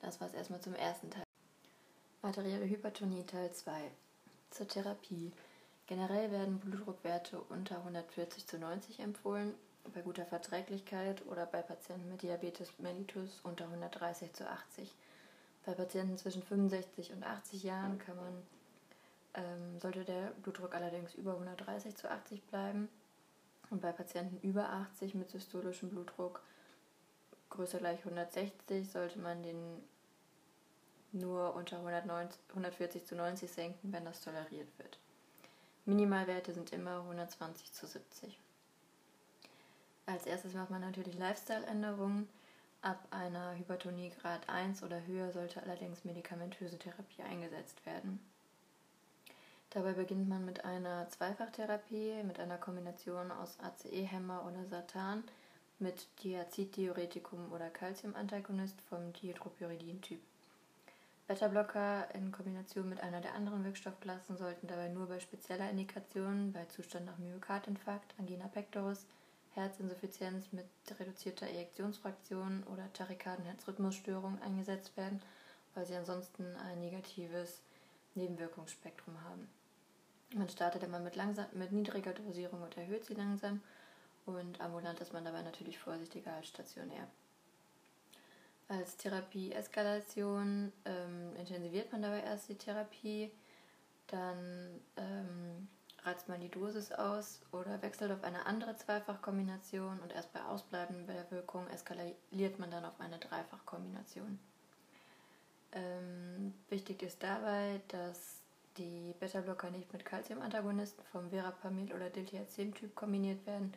Das 0.00 0.20
war 0.20 0.28
es 0.28 0.34
erstmal 0.34 0.60
zum 0.60 0.74
ersten 0.74 1.10
Teil. 1.10 1.24
Arterielle 2.24 2.68
Hypertonie 2.68 3.26
Teil 3.26 3.50
2. 3.50 3.90
Zur 4.50 4.68
Therapie. 4.68 5.32
Generell 5.88 6.30
werden 6.30 6.60
Blutdruckwerte 6.60 7.40
unter 7.40 7.78
140 7.78 8.46
zu 8.46 8.58
90 8.60 9.00
empfohlen, 9.00 9.52
bei 9.92 10.02
guter 10.02 10.24
Verträglichkeit 10.24 11.26
oder 11.26 11.46
bei 11.46 11.62
Patienten 11.62 12.08
mit 12.08 12.22
Diabetes 12.22 12.78
mellitus 12.78 13.40
unter 13.42 13.64
130 13.64 14.32
zu 14.34 14.48
80. 14.48 14.94
Bei 15.66 15.74
Patienten 15.74 16.16
zwischen 16.16 16.44
65 16.44 17.12
und 17.12 17.24
80 17.24 17.64
Jahren 17.64 17.98
kann 17.98 18.14
man, 18.14 18.42
ähm, 19.34 19.80
sollte 19.80 20.04
der 20.04 20.30
Blutdruck 20.44 20.76
allerdings 20.76 21.14
über 21.14 21.32
130 21.32 21.96
zu 21.96 22.08
80 22.08 22.40
bleiben. 22.44 22.88
Und 23.70 23.82
bei 23.82 23.90
Patienten 23.90 24.38
über 24.46 24.68
80 24.68 25.16
mit 25.16 25.28
systolischem 25.28 25.90
Blutdruck 25.90 26.40
größer 27.50 27.78
gleich 27.78 27.98
160 27.98 28.88
sollte 28.88 29.18
man 29.18 29.42
den 29.42 29.82
nur 31.12 31.54
unter 31.54 31.76
190, 31.78 32.40
140 32.50 33.04
zu 33.04 33.14
90 33.14 33.50
senken, 33.50 33.92
wenn 33.92 34.04
das 34.04 34.20
toleriert 34.20 34.68
wird. 34.78 34.98
Minimalwerte 35.84 36.52
sind 36.52 36.72
immer 36.72 36.98
120 37.00 37.72
zu 37.72 37.86
70. 37.86 38.38
Als 40.06 40.26
erstes 40.26 40.54
macht 40.54 40.70
man 40.70 40.80
natürlich 40.80 41.18
Lifestyle-Änderungen. 41.18 42.28
Ab 42.82 43.06
einer 43.10 43.54
Hypertonie 43.56 44.10
Grad 44.20 44.48
1 44.48 44.82
oder 44.82 45.04
höher 45.06 45.32
sollte 45.32 45.62
allerdings 45.62 46.04
medikamentöse 46.04 46.78
Therapie 46.78 47.22
eingesetzt 47.22 47.84
werden. 47.86 48.18
Dabei 49.70 49.92
beginnt 49.92 50.28
man 50.28 50.44
mit 50.44 50.64
einer 50.64 51.08
Zweifachtherapie 51.08 52.22
mit 52.24 52.38
einer 52.38 52.58
Kombination 52.58 53.30
aus 53.30 53.58
ACE-Hämmer 53.60 54.44
oder 54.44 54.66
Satan 54.66 55.24
mit 55.78 56.06
Diaziddiuretikum 56.22 57.50
oder 57.52 57.70
Calciumantagonist 57.70 58.80
vom 58.82 59.12
Dietropyridin-Typ. 59.14 60.20
Beta-Blocker 61.32 62.08
in 62.12 62.30
Kombination 62.30 62.90
mit 62.90 63.00
einer 63.00 63.22
der 63.22 63.34
anderen 63.34 63.64
Wirkstoffklassen 63.64 64.36
sollten 64.36 64.66
dabei 64.66 64.88
nur 64.88 65.06
bei 65.06 65.18
spezieller 65.18 65.70
Indikation, 65.70 66.52
bei 66.52 66.66
Zustand 66.66 67.06
nach 67.06 67.16
Myokardinfarkt, 67.16 68.14
Angina 68.18 68.48
pectoris, 68.48 69.06
Herzinsuffizienz 69.54 70.52
mit 70.52 70.66
reduzierter 71.00 71.46
Ejektionsfraktion 71.46 72.64
oder 72.64 72.92
Tachykarden-Herzrhythmusstörung 72.92 74.42
eingesetzt 74.42 74.94
werden, 74.98 75.22
weil 75.74 75.86
sie 75.86 75.94
ansonsten 75.94 76.44
ein 76.56 76.80
negatives 76.80 77.62
Nebenwirkungsspektrum 78.14 79.24
haben. 79.24 79.48
Man 80.34 80.50
startet 80.50 80.82
immer 80.82 80.98
mit, 80.98 81.16
langsam, 81.16 81.46
mit 81.54 81.72
niedriger 81.72 82.12
Dosierung 82.12 82.60
und 82.60 82.76
erhöht 82.76 83.06
sie 83.06 83.14
langsam 83.14 83.62
und 84.26 84.60
ambulant 84.60 85.00
ist 85.00 85.14
man 85.14 85.24
dabei 85.24 85.40
natürlich 85.40 85.78
vorsichtiger 85.78 86.34
als 86.34 86.48
stationär. 86.48 87.08
Als 88.68 88.96
Therapie-Eskalation 88.96 90.72
ähm, 90.84 91.36
intensiviert 91.36 91.92
man 91.92 92.02
dabei 92.02 92.20
erst 92.20 92.48
die 92.48 92.56
Therapie, 92.56 93.30
dann 94.06 94.80
ähm, 94.96 95.68
reizt 96.04 96.28
man 96.28 96.40
die 96.40 96.48
Dosis 96.48 96.90
aus 96.92 97.40
oder 97.52 97.80
wechselt 97.82 98.10
auf 98.12 98.24
eine 98.24 98.46
andere 98.46 98.76
Zweifachkombination 98.76 100.00
und 100.00 100.12
erst 100.12 100.32
bei 100.32 100.42
Ausbleiben 100.44 101.06
der 101.06 101.30
Wirkung 101.30 101.68
eskaliert 101.68 102.58
man 102.58 102.70
dann 102.70 102.84
auf 102.84 102.98
eine 102.98 103.18
Dreifachkombination. 103.18 104.38
Ähm, 105.72 106.54
wichtig 106.68 107.02
ist 107.02 107.22
dabei, 107.22 107.80
dass 107.88 108.42
die 108.76 109.14
Beta-Blocker 109.20 109.70
nicht 109.70 109.92
mit 109.92 110.04
Calcium-Antagonisten 110.04 111.04
vom 111.12 111.30
Verapamil 111.30 111.92
oder 111.92 112.10
Diltiazem-Typ 112.10 112.94
kombiniert 112.94 113.44
werden, 113.46 113.72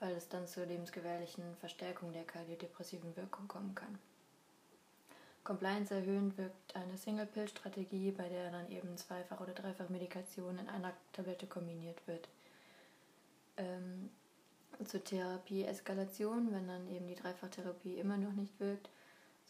weil 0.00 0.14
es 0.14 0.28
dann 0.28 0.46
zur 0.46 0.66
lebensgefährlichen 0.66 1.56
Verstärkung 1.56 2.12
der 2.12 2.24
kardiodepressiven 2.24 3.16
Wirkung 3.16 3.48
kommen 3.48 3.74
kann. 3.74 3.98
Compliance 5.44 5.92
erhöhend 5.92 6.38
wirkt 6.38 6.76
eine 6.76 6.96
Single-Pill-Strategie, 6.96 8.12
bei 8.12 8.28
der 8.28 8.50
dann 8.50 8.70
eben 8.70 8.96
Zweifach- 8.96 9.40
oder 9.40 9.52
Dreifach-Medikation 9.52 10.58
in 10.58 10.68
einer 10.68 10.92
Tablette 11.12 11.46
kombiniert 11.46 12.06
wird. 12.06 12.28
Ähm, 13.56 14.10
zur 14.84 15.02
Therapie-Eskalation, 15.02 16.52
wenn 16.52 16.68
dann 16.68 16.88
eben 16.88 17.06
die 17.06 17.14
Dreifachtherapie 17.14 17.94
immer 17.94 18.16
noch 18.16 18.32
nicht 18.32 18.58
wirkt, 18.60 18.88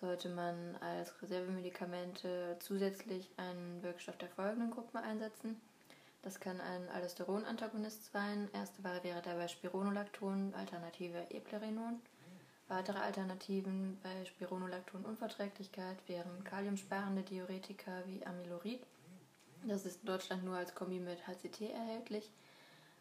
sollte 0.00 0.28
man 0.28 0.76
als 0.80 1.20
Reservemedikamente 1.22 2.56
zusätzlich 2.58 3.30
einen 3.36 3.82
Wirkstoff 3.82 4.16
der 4.16 4.28
folgenden 4.30 4.70
Gruppen 4.70 4.96
einsetzen. 4.98 5.60
Das 6.22 6.40
kann 6.40 6.60
ein 6.60 6.88
Aldosteron-Antagonist 6.88 8.12
sein. 8.12 8.48
Erste 8.52 8.82
Wahl 8.84 9.02
wäre 9.04 9.22
dabei 9.22 9.48
Spironolacton, 9.48 10.54
Alternative 10.54 11.30
Eplerinon. 11.30 12.00
Weitere 12.72 13.00
Alternativen 13.00 13.98
bei 14.02 14.24
Spironolacton-Unverträglichkeit 14.24 15.98
wären 16.08 16.42
kaliumsparende 16.42 17.20
Diuretika 17.20 18.02
wie 18.06 18.24
Amylorid. 18.24 18.80
Das 19.66 19.84
ist 19.84 20.00
in 20.00 20.06
Deutschland 20.06 20.42
nur 20.42 20.56
als 20.56 20.74
Kombi 20.74 20.98
mit 20.98 21.26
HCT 21.26 21.70
erhältlich. 21.70 22.30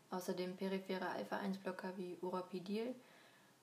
Außerdem 0.10 0.58
periphere 0.58 1.08
Alpha-1-Blocker 1.12 1.94
wie 1.96 2.18
Urapidil 2.22 2.94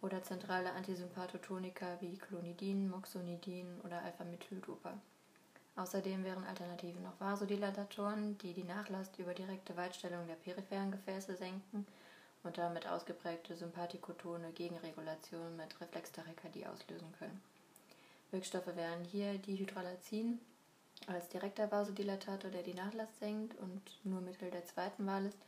oder 0.01 0.23
zentrale 0.23 0.73
Antisympathotoniker 0.73 2.01
wie 2.01 2.17
Clonidin, 2.17 2.89
Moxonidin 2.89 3.79
oder 3.85 4.01
Alpha-Methyl-Dopa. 4.01 4.95
Außerdem 5.77 6.25
wären 6.25 6.45
Alternativen 6.45 7.03
noch 7.03 7.21
Vasodilatatoren, 7.21 8.39
die 8.39 8.55
die 8.55 8.65
Nachlast 8.65 9.19
über 9.19 9.35
direkte 9.35 9.77
Weitstellung 9.77 10.27
der 10.27 10.37
peripheren 10.37 10.91
Gefäße 10.91 11.37
senken 11.37 11.87
und 12.45 12.59
damit 12.59 12.87
ausgeprägte 12.87 13.57
sympathikotone 13.57 14.53
Gegenregulation 14.53 15.57
mit 15.57 15.81
Reflextachykardie 15.81 16.67
auslösen 16.67 17.13
können. 17.19 17.43
Wirkstoffe 18.31 18.75
wären 18.77 19.05
hier 19.05 19.39
Dihydralazin 19.39 20.39
als 21.07 21.29
direkter 21.29 21.71
Vasodilatator, 21.71 22.51
der 22.51 22.63
die 22.63 22.75
Nachlast 22.75 23.19
senkt 23.19 23.57
und 23.59 23.83
nur 24.05 24.21
Mittel 24.21 24.51
der 24.51 24.67
zweiten 24.67 25.07
Wahl 25.07 25.27
ist, 25.27 25.39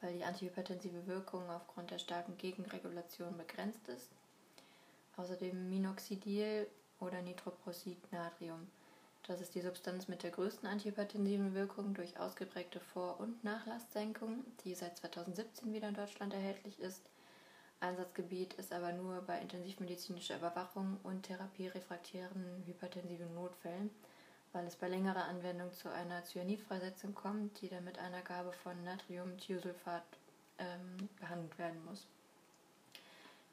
weil 0.00 0.14
die 0.14 0.24
antihypertensive 0.24 1.06
Wirkung 1.06 1.48
aufgrund 1.50 1.90
der 1.90 1.98
starken 1.98 2.36
Gegenregulation 2.38 3.36
begrenzt 3.36 3.88
ist. 3.88 4.08
Außerdem 5.16 5.68
Minoxidil 5.68 6.66
oder 7.00 7.20
Nitroprosid-Natrium. 7.22 8.66
Das 9.28 9.40
ist 9.40 9.54
die 9.54 9.60
Substanz 9.60 10.08
mit 10.08 10.24
der 10.24 10.32
größten 10.32 10.68
antihypertensiven 10.68 11.54
Wirkung 11.54 11.94
durch 11.94 12.18
ausgeprägte 12.18 12.80
Vor- 12.80 13.20
und 13.20 13.44
Nachlastsenkung, 13.44 14.44
die 14.64 14.74
seit 14.74 14.96
2017 14.96 15.72
wieder 15.72 15.88
in 15.88 15.94
Deutschland 15.94 16.34
erhältlich 16.34 16.80
ist. 16.80 17.08
Einsatzgebiet 17.78 18.54
ist 18.54 18.72
aber 18.72 18.92
nur 18.92 19.22
bei 19.22 19.40
intensivmedizinischer 19.40 20.36
Überwachung 20.36 20.98
und 21.04 21.22
therapierefraktären 21.22 22.64
hypertensiven 22.66 23.32
Notfällen, 23.34 23.90
weil 24.52 24.66
es 24.66 24.74
bei 24.74 24.88
längerer 24.88 25.24
Anwendung 25.24 25.72
zu 25.72 25.88
einer 25.88 26.24
Cyanidfreisetzung 26.24 27.14
kommt, 27.14 27.60
die 27.60 27.68
dann 27.68 27.84
mit 27.84 27.98
einer 27.98 28.22
Gabe 28.22 28.52
von 28.52 28.82
Natriumthiosulfat 28.82 30.04
ähm, 30.58 31.08
behandelt 31.20 31.58
werden 31.58 31.84
muss. 31.84 32.08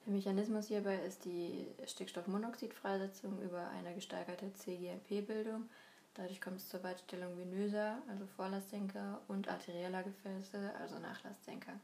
Der 0.06 0.14
Mechanismus 0.14 0.68
hierbei 0.68 0.98
ist 1.06 1.26
die 1.26 1.68
Stickstoffmonoxidfreisetzung 1.86 3.42
über 3.42 3.70
eine 3.70 3.94
gesteigerte 3.94 4.54
CGMP-Bildung. 4.54 5.70
Dadurch 6.16 6.42
kommt 6.42 6.58
es 6.58 6.70
zur 6.70 6.80
Beitstellung 6.80 7.38
venöser, 7.38 8.02
also 8.10 8.26
Vorlastsenker, 8.36 9.22
und 9.28 9.48
arterieller 9.48 10.04
Gefäße, 10.04 10.74
also 10.80 11.00
Nachlastsenker. 11.00 11.80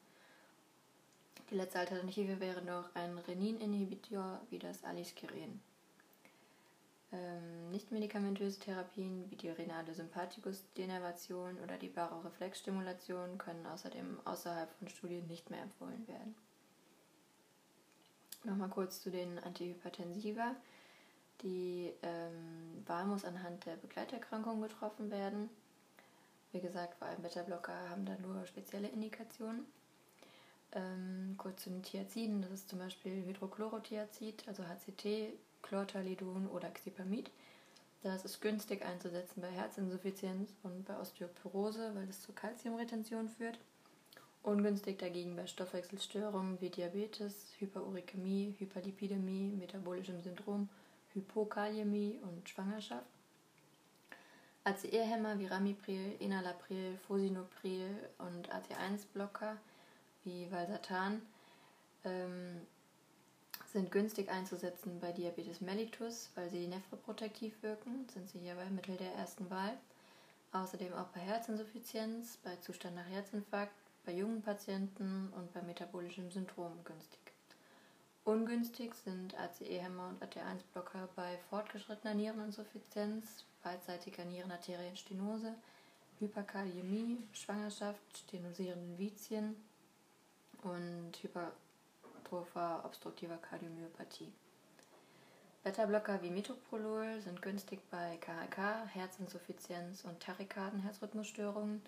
Die 1.51 1.55
letzte 1.55 1.79
Alternative 1.79 2.39
wäre 2.39 2.63
noch 2.63 2.93
ein 2.95 3.17
Renin-Inhibitor 3.19 4.41
wie 4.49 4.57
das 4.57 4.83
Aliskiren. 4.83 5.61
Ähm, 7.11 7.69
nicht-medikamentöse 7.69 8.59
Therapien 8.59 9.29
wie 9.29 9.35
die 9.35 9.49
renale 9.49 9.93
Sympathikus-Denervation 9.93 11.59
oder 11.63 11.77
die 11.77 11.89
Baroreflexstimulation 11.89 13.37
können 13.37 13.65
außerdem 13.67 14.19
außerhalb 14.25 14.71
von 14.79 14.89
Studien 14.89 15.27
nicht 15.27 15.49
mehr 15.51 15.61
empfohlen 15.61 16.07
werden. 16.07 16.35
Nochmal 18.45 18.69
kurz 18.69 19.01
zu 19.01 19.09
den 19.09 19.39
Antihypertensiva. 19.39 20.55
Die 21.41 21.91
ähm, 22.03 22.83
Wahl 22.85 23.05
muss 23.05 23.25
anhand 23.25 23.65
der 23.65 23.75
Begleiterkrankung 23.75 24.61
getroffen 24.61 25.11
werden. 25.11 25.49
Wie 26.51 26.61
gesagt, 26.61 26.95
vor 26.95 27.07
allem 27.07 27.21
Beta-Blocker 27.21 27.89
haben 27.89 28.05
da 28.05 28.15
nur 28.19 28.45
spezielle 28.45 28.87
Indikationen. 28.87 29.65
Ähm, 30.71 31.35
kurz 31.37 31.63
zu 31.63 31.69
den 31.69 31.83
Thiaziden, 31.83 32.41
das 32.41 32.51
ist 32.51 32.69
zum 32.69 32.79
Beispiel 32.79 33.25
Hydrochlorothiazid, 33.25 34.47
also 34.47 34.63
HCT, 34.63 35.33
Chlortalidon 35.61 36.47
oder 36.47 36.69
Xipamid. 36.69 37.31
Das 38.03 38.23
ist 38.23 38.39
günstig 38.41 38.85
einzusetzen 38.85 39.41
bei 39.41 39.49
Herzinsuffizienz 39.49 40.51
und 40.63 40.85
bei 40.85 40.97
Osteoporose, 40.99 41.95
weil 41.95 42.07
es 42.07 42.21
zur 42.21 42.35
Kalziumretention 42.35 43.27
führt. 43.27 43.57
Ungünstig 44.45 44.99
dagegen 44.99 45.35
bei 45.35 45.47
Stoffwechselstörungen 45.47 46.61
wie 46.61 46.69
Diabetes, 46.69 47.55
Hyperurikämie, 47.57 48.53
Hyperlipidämie, 48.59 49.55
metabolischem 49.55 50.21
Syndrom, 50.21 50.69
Hypokaliämie 51.13 52.19
und 52.21 52.47
Schwangerschaft. 52.47 53.07
ACE-Hämmer 54.63 55.39
wie 55.39 55.47
Ramipril, 55.47 56.15
Enalapril, 56.19 56.95
Fosinopril 57.07 57.89
und 58.19 58.53
AT1-Blocker 58.53 59.57
wie 60.25 60.51
Valsartan 60.51 61.23
ähm, 62.03 62.61
sind 63.73 63.91
günstig 63.91 64.29
einzusetzen 64.29 64.99
bei 64.99 65.11
Diabetes 65.11 65.59
mellitus, 65.59 66.29
weil 66.35 66.51
sie 66.51 66.67
nephroprotektiv 66.67 67.63
wirken, 67.63 68.07
sind 68.13 68.29
sie 68.29 68.39
hierbei 68.39 68.69
Mittel 68.69 68.95
der 68.95 69.11
ersten 69.13 69.49
Wahl. 69.49 69.75
Außerdem 70.51 70.93
auch 70.93 71.07
bei 71.07 71.21
Herzinsuffizienz, 71.21 72.37
bei 72.43 72.55
Zustand 72.57 72.95
nach 72.95 73.07
Herzinfarkt, 73.07 73.73
bei 74.05 74.13
jungen 74.13 74.41
Patienten 74.41 75.31
und 75.35 75.53
bei 75.53 75.61
metabolischem 75.61 76.31
Syndrom 76.31 76.83
günstig. 76.83 77.19
Ungünstig 78.23 78.93
sind 78.95 79.37
ACE-Hämmer 79.37 80.07
und 80.09 80.23
AT1-Blocker 80.23 81.09
bei 81.15 81.37
fortgeschrittener 81.49 82.15
Niereninsuffizienz, 82.15 83.45
beidseitiger 83.63 84.25
Nierenarterienstenose, 84.25 85.53
Hyperkaliämie, 86.19 87.17
Schwangerschaft, 87.33 88.17
stenosierenden 88.17 88.97
Vizien, 88.97 89.55
und 90.65 91.11
hypertropher 91.21 92.83
obstruktiver 92.83 93.37
Kardiomyopathie. 93.37 94.33
Beta-Blocker 95.63 96.21
wie 96.21 96.29
Metoprolol 96.29 97.21
sind 97.21 97.41
günstig 97.41 97.79
bei 97.89 98.17
KHK, 98.17 98.87
Herzinsuffizienz 98.93 100.03
und 100.05 100.19
Tachykarden-Herzrhythmusstörungen, 100.19 101.81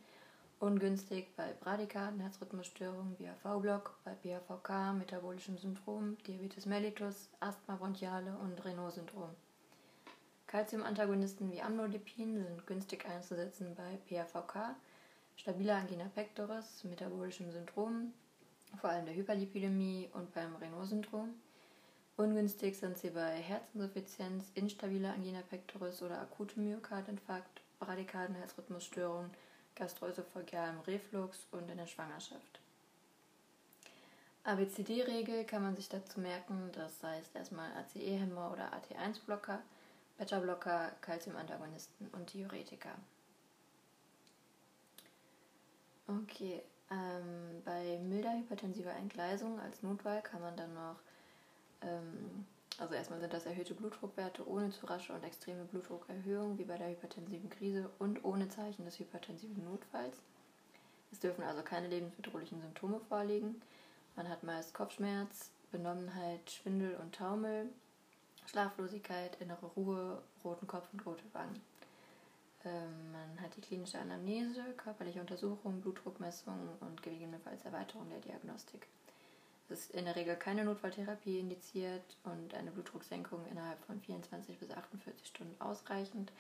ungünstig 0.59 1.35
bei 1.35 1.53
Bradykarden-Herzrhythmusstörungen 1.61 3.17
wie 3.19 3.27
AV-Block, 3.27 3.95
bei 4.03 4.15
BAVK, 4.15 4.93
metabolischem 4.97 5.57
Syndrom, 5.57 6.17
Diabetes 6.25 6.65
mellitus, 6.65 7.29
Asthma 7.39 7.75
bronchiale 7.75 8.35
und 8.37 8.63
Renault-Syndrom. 8.65 9.29
Calcium-Antagonisten 10.47 11.51
wie 11.51 11.61
Amlodipin 11.61 12.43
sind 12.43 12.65
günstig 12.65 13.05
einzusetzen 13.05 13.75
bei 13.75 13.97
PAVK, 14.09 14.75
stabiler 15.35 15.75
Angina 15.75 16.05
pectoris, 16.15 16.83
metabolischem 16.85 17.51
Syndrom, 17.51 18.13
vor 18.79 18.89
allem 18.89 19.05
der 19.05 19.15
Hyperlipidämie 19.15 20.09
und 20.13 20.33
beim 20.33 20.55
Renault-Syndrom. 20.55 21.35
Ungünstig 22.15 22.79
sind 22.79 22.97
sie 22.97 23.11
bei 23.11 23.35
Herzinsuffizienz, 23.35 24.51
instabiler 24.55 25.13
Angina 25.13 25.41
pectoris 25.41 26.01
oder 26.01 26.19
akutem 26.19 26.63
Myokardinfarkt, 26.63 27.61
radikalen 27.79 28.33
Herzrhythmusstörungen, 28.33 29.29
gastroesophagealem 29.77 30.79
Reflux 30.81 31.47
und 31.51 31.69
in 31.69 31.77
der 31.77 31.87
Schwangerschaft. 31.87 32.59
ABCD-Regel 34.43 35.43
kann 35.45 35.61
man 35.61 35.75
sich 35.75 35.89
dazu 35.89 36.19
merken, 36.19 36.69
das 36.73 37.03
heißt 37.03 37.35
erstmal 37.35 37.69
ACE-Hämmer 37.73 38.51
oder 38.51 38.71
AT1-Blocker, 38.73 39.59
Beta-Blocker, 40.17 40.91
Calcium-Antagonisten 41.01 42.07
und 42.13 42.33
Diuretika. 42.33 42.89
Okay, 46.07 46.61
ähm, 46.89 47.61
bei 47.65 47.99
milder 47.99 48.31
hypertensiver 48.31 48.93
Entgleisung 48.93 49.59
als 49.59 49.83
Notwahl 49.83 50.21
kann 50.21 50.41
man 50.41 50.55
dann 50.55 50.73
noch, 50.73 50.95
ähm, 51.81 52.45
also 52.77 52.93
erstmal 52.93 53.19
sind 53.19 53.33
das 53.33 53.45
erhöhte 53.45 53.73
Blutdruckwerte 53.73 54.47
ohne 54.47 54.69
zu 54.69 54.85
rasche 54.85 55.13
und 55.13 55.23
extreme 55.23 55.65
Blutdruckerhöhung 55.65 56.57
wie 56.57 56.65
bei 56.65 56.77
der 56.77 56.89
hypertensiven 56.89 57.49
Krise 57.49 57.89
und 57.97 58.23
ohne 58.23 58.49
Zeichen 58.49 58.85
des 58.85 58.99
hypertensiven 58.99 59.63
Notfalls. 59.63 60.17
Es 61.11 61.19
dürfen 61.19 61.43
also 61.43 61.63
keine 61.63 61.87
lebensbedrohlichen 61.87 62.61
Symptome 62.61 62.99
vorliegen. 63.09 63.61
Man 64.15 64.29
hat 64.29 64.43
meist 64.43 64.73
Kopfschmerz, 64.73 65.51
Benommenheit, 65.71 66.51
Schwindel 66.51 66.95
und 66.95 67.15
Taumel, 67.15 67.69
Schlaflosigkeit, 68.45 69.41
innere 69.41 69.65
Ruhe, 69.67 70.21
roten 70.43 70.67
Kopf 70.67 70.87
und 70.93 71.05
rote 71.05 71.23
Wangen. 71.33 71.61
Ähm, 72.65 73.11
man 73.11 73.41
hat 73.41 73.55
die 73.55 73.61
klinische 73.61 73.99
Anamnese, 73.99 74.63
körperliche 74.77 75.19
Untersuchung, 75.19 75.81
Blutdruckmessung 75.81 76.77
und 76.81 77.01
gegebenenfalls 77.01 77.65
Erweiterung 77.65 78.09
der 78.09 78.19
Diagnostik. 78.19 78.87
Es 79.69 79.81
ist 79.81 79.91
in 79.91 80.05
der 80.05 80.15
Regel 80.15 80.37
keine 80.37 80.63
Notfalltherapie 80.63 81.39
indiziert 81.39 82.17
und 82.23 82.53
eine 82.53 82.71
Blutdrucksenkung 82.71 83.45
innerhalb 83.47 83.83
von 83.83 83.99
24 83.99 84.57
bis 84.59 84.71
48 84.71 85.27
Stunden 85.27 85.59
ausreichend 85.59 86.31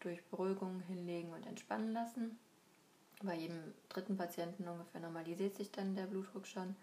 durch 0.00 0.24
Beruhigung, 0.24 0.80
Hinlegen 0.88 1.32
und 1.34 1.46
Entspannen 1.46 1.92
lassen. 1.92 2.38
Bei 3.22 3.34
jedem 3.34 3.74
dritten 3.90 4.16
Patienten 4.16 4.66
ungefähr 4.66 5.02
normalisiert 5.02 5.56
sich 5.56 5.70
dann 5.70 5.94
der 5.94 6.06
Blutdruck 6.06 6.46
schon. 6.46 6.74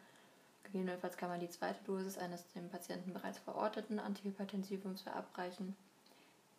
Gegebenenfalls 0.64 1.18
kann 1.18 1.30
man 1.30 1.40
die 1.40 1.50
zweite 1.50 1.84
Dosis 1.86 2.20
eines 2.20 2.48
dem 2.54 2.70
Patienten 2.70 3.14
bereits 3.14 3.40
verorteten 3.40 4.00
Antihypertensivums 4.00 5.02
verabreichen 5.02 5.76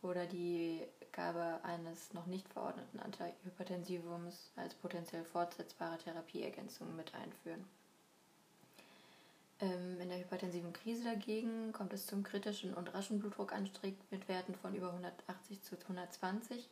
oder 0.02 0.26
die 0.26 0.82
Gabe 1.12 1.60
eines 1.62 2.12
noch 2.12 2.26
nicht 2.26 2.48
verordneten 2.48 2.98
Antihypertensivums 2.98 4.50
als 4.56 4.74
potenziell 4.74 5.24
fortsetzbare 5.24 5.98
Therapieergänzung 5.98 6.96
mit 6.96 7.14
einführen. 7.14 7.64
Ähm, 9.60 10.00
in 10.00 10.08
der 10.08 10.18
hypertensiven 10.18 10.72
Krise 10.72 11.04
dagegen 11.04 11.72
kommt 11.72 11.92
es 11.92 12.06
zum 12.06 12.22
kritischen 12.22 12.74
und 12.74 12.94
raschen 12.94 13.18
Blutdruckanstieg 13.18 13.96
mit 14.10 14.28
Werten 14.28 14.54
von 14.54 14.74
über 14.74 14.88
180 14.88 15.62
zu 15.62 15.76
120 15.76 16.68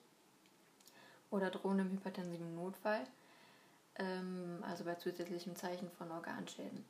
oder 1.31 1.51
drohendem 1.51 1.91
hypertensiven 1.91 2.55
Notfall, 2.55 3.05
ähm, 3.97 4.63
also 4.63 4.85
bei 4.85 4.95
zusätzlichem 4.95 5.57
Zeichen 5.57 5.91
von 5.91 6.13
Organschäden. 6.13 6.85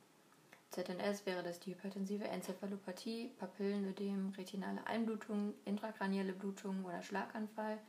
ZNS 0.69 1.25
wäre 1.25 1.41
das 1.41 1.59
die 1.59 1.71
hypertensive 1.71 2.27
Enzephalopathie, 2.27 3.31
Papillenödem, 3.39 4.33
retinale 4.37 4.85
Einblutung, 4.85 5.55
intrakranielle 5.65 6.33
Blutung 6.33 6.85
oder 6.85 7.01
Schlaganfall 7.01 7.79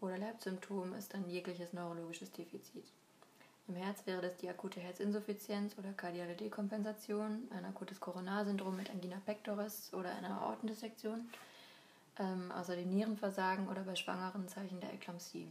oder 0.00 0.16
Leibsymptom 0.16 0.94
ist 0.94 1.12
dann 1.12 1.28
jegliches 1.28 1.74
neurologisches 1.74 2.30
Defizit. 2.32 2.90
Im 3.68 3.76
Herz 3.76 4.04
wäre 4.06 4.20
das 4.20 4.36
die 4.36 4.48
akute 4.48 4.80
Herzinsuffizienz 4.80 5.78
oder 5.78 5.92
kardiale 5.92 6.34
Dekompensation, 6.34 7.48
ein 7.50 7.64
akutes 7.64 8.00
Coronarsyndrom 8.00 8.76
mit 8.76 8.90
Angina 8.90 9.20
pectoris 9.24 9.92
oder 9.94 10.14
einer 10.16 10.40
Aortendissektion, 10.42 11.30
ähm, 12.18 12.50
außerdem 12.52 12.90
Nierenversagen 12.90 13.68
oder 13.68 13.82
bei 13.82 13.94
Schwangeren 13.94 14.48
Zeichen 14.48 14.80
der 14.80 14.92
Eklampsie. 14.92 15.48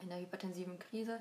In 0.00 0.08
der 0.08 0.20
hypertensiven 0.20 0.78
Krise 0.78 1.20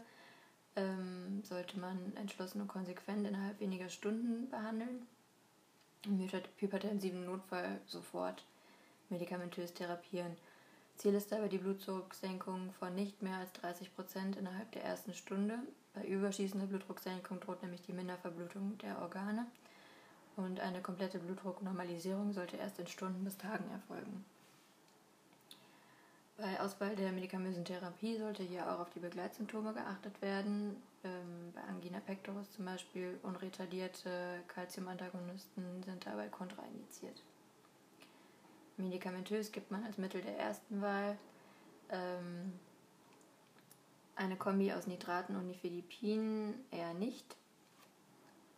ähm, 0.75 1.41
sollte 1.43 1.79
man 1.79 2.15
entschlossen 2.17 2.61
und 2.61 2.67
konsequent 2.67 3.25
innerhalb 3.25 3.59
weniger 3.59 3.89
Stunden 3.89 4.49
behandeln. 4.49 5.07
Im 6.05 6.19
hypertensiven 6.59 7.25
Notfall 7.25 7.79
sofort 7.85 8.43
medikamentös 9.09 9.73
therapieren. 9.73 10.35
Ziel 10.97 11.13
ist 11.13 11.31
dabei 11.31 11.47
die 11.47 11.59
Blutdrucksenkung 11.59 12.73
von 12.79 12.95
nicht 12.95 13.21
mehr 13.21 13.37
als 13.37 13.53
30 13.53 13.95
Prozent 13.95 14.35
innerhalb 14.35 14.71
der 14.71 14.83
ersten 14.83 15.13
Stunde. 15.13 15.59
Bei 15.93 16.03
überschießender 16.03 16.65
Blutdrucksenkung 16.65 17.39
droht 17.39 17.61
nämlich 17.61 17.83
die 17.83 17.93
Minderverblutung 17.93 18.77
der 18.79 18.99
Organe 19.01 19.45
und 20.37 20.59
eine 20.59 20.81
komplette 20.81 21.19
Blutdrucknormalisierung 21.19 22.33
sollte 22.33 22.57
erst 22.57 22.79
in 22.79 22.87
Stunden 22.87 23.23
bis 23.23 23.37
Tagen 23.37 23.69
erfolgen. 23.71 24.25
Bei 26.37 26.59
Auswahl 26.59 26.95
der 26.95 27.11
medikamentösen 27.11 27.65
Therapie 27.65 28.17
sollte 28.17 28.43
hier 28.43 28.71
auch 28.71 28.79
auf 28.79 28.89
die 28.91 28.99
Begleitsymptome 28.99 29.73
geachtet 29.73 30.21
werden. 30.21 30.81
Ähm, 31.03 31.51
bei 31.53 31.61
Angina 31.61 31.99
pectoris 31.99 32.51
zum 32.51 32.65
Beispiel 32.65 33.19
unretardierte 33.23 34.43
Calciumantagonisten 34.47 35.83
sind 35.83 36.05
dabei 36.05 36.27
kontraindiziert. 36.27 37.23
Medikamentös 38.77 39.51
gibt 39.51 39.71
man 39.71 39.83
als 39.83 39.97
Mittel 39.97 40.21
der 40.21 40.37
ersten 40.37 40.81
Wahl 40.81 41.17
ähm, 41.89 42.53
eine 44.15 44.35
Kombi 44.35 44.71
aus 44.73 44.87
Nitraten 44.87 45.35
und 45.35 45.47
Nifedipin 45.47 46.53
eher 46.71 46.93
nicht. 46.93 47.35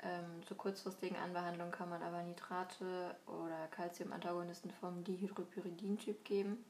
Ähm, 0.01 0.43
zur 0.47 0.57
kurzfristigen 0.57 1.17
Anbehandlung 1.17 1.71
kann 1.71 1.89
man 1.89 2.01
aber 2.01 2.23
Nitrate 2.23 3.15
oder 3.25 3.67
Calciumantagonisten 3.71 4.71
vom 4.79 5.03
Dihydropyridin-Typ 5.03 6.23
geben 6.23 6.63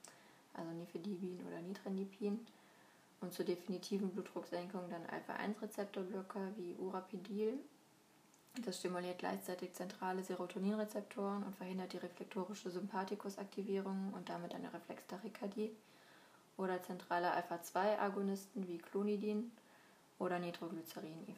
also 0.59 0.71
Nifedipin 0.71 1.39
oder 1.47 1.61
Nitrendipin. 1.61 2.45
Und 3.21 3.33
zur 3.33 3.45
definitiven 3.45 4.11
Blutdrucksenkung 4.11 4.89
dann 4.89 5.05
Alpha-1-Rezeptorblocker 5.07 6.55
wie 6.55 6.75
Urapidil. 6.75 7.59
Das 8.65 8.79
stimuliert 8.79 9.19
gleichzeitig 9.19 9.73
zentrale 9.73 10.23
Serotoninrezeptoren 10.23 11.43
und 11.43 11.55
verhindert 11.55 11.93
die 11.93 11.97
reflektorische 11.97 12.69
Sympathikusaktivierung 12.69 14.13
und 14.13 14.29
damit 14.29 14.53
eine 14.53 14.73
Reflextachykardie. 14.73 15.71
Oder 16.57 16.81
zentrale 16.83 17.31
Alpha-2-Agonisten 17.31 18.67
wie 18.67 18.79
Clonidin 18.79 19.51
oder 20.17 20.39
Nitroglycerin 20.39 21.27
IV. 21.27 21.37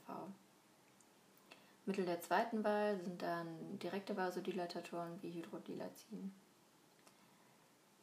Mittel 1.86 2.06
der 2.06 2.22
zweiten 2.22 2.64
Wahl 2.64 2.98
sind 3.00 3.22
dann 3.22 3.80
direkte 3.80 4.18
Vasodilatatoren 4.18 5.22
wie 5.22 5.32
Hydrodilazin. 5.32 6.34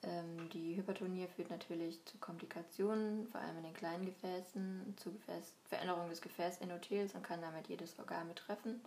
Ähm, 0.02 0.48
die 0.50 0.76
Hypertonie 0.76 1.26
führt 1.26 1.50
natürlich 1.50 2.04
zu 2.04 2.18
Komplikationen, 2.18 3.26
vor 3.28 3.40
allem 3.40 3.58
in 3.58 3.64
den 3.64 3.74
kleinen 3.74 4.06
Gefäßen, 4.06 4.94
zu 4.96 5.12
Gefäß 5.12 5.54
Veränderung 5.68 6.08
des 6.08 6.20
Gefäßendothels 6.20 7.14
und 7.14 7.24
kann 7.24 7.40
damit 7.40 7.68
jedes 7.68 7.98
Organ 7.98 8.28
betreffen. 8.28 8.80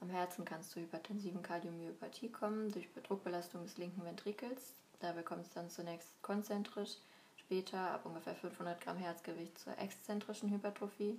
Am 0.00 0.10
Herzen 0.10 0.44
kann 0.44 0.60
es 0.60 0.70
zu 0.70 0.80
hypertensiven 0.80 1.42
Kardiomyopathie 1.42 2.30
kommen 2.30 2.70
durch 2.72 2.88
Druckbelastung 3.02 3.62
des 3.62 3.76
linken 3.76 4.04
Ventrikels. 4.04 4.74
Dabei 5.00 5.22
kommt 5.22 5.46
es 5.46 5.52
dann 5.52 5.70
zunächst 5.70 6.10
konzentrisch, 6.22 6.96
später 7.36 7.78
ab 7.78 8.04
ungefähr 8.04 8.34
500 8.34 8.80
Gramm 8.80 8.96
Herzgewicht 8.96 9.58
zur 9.58 9.78
exzentrischen 9.78 10.50
Hypertrophie. 10.50 11.18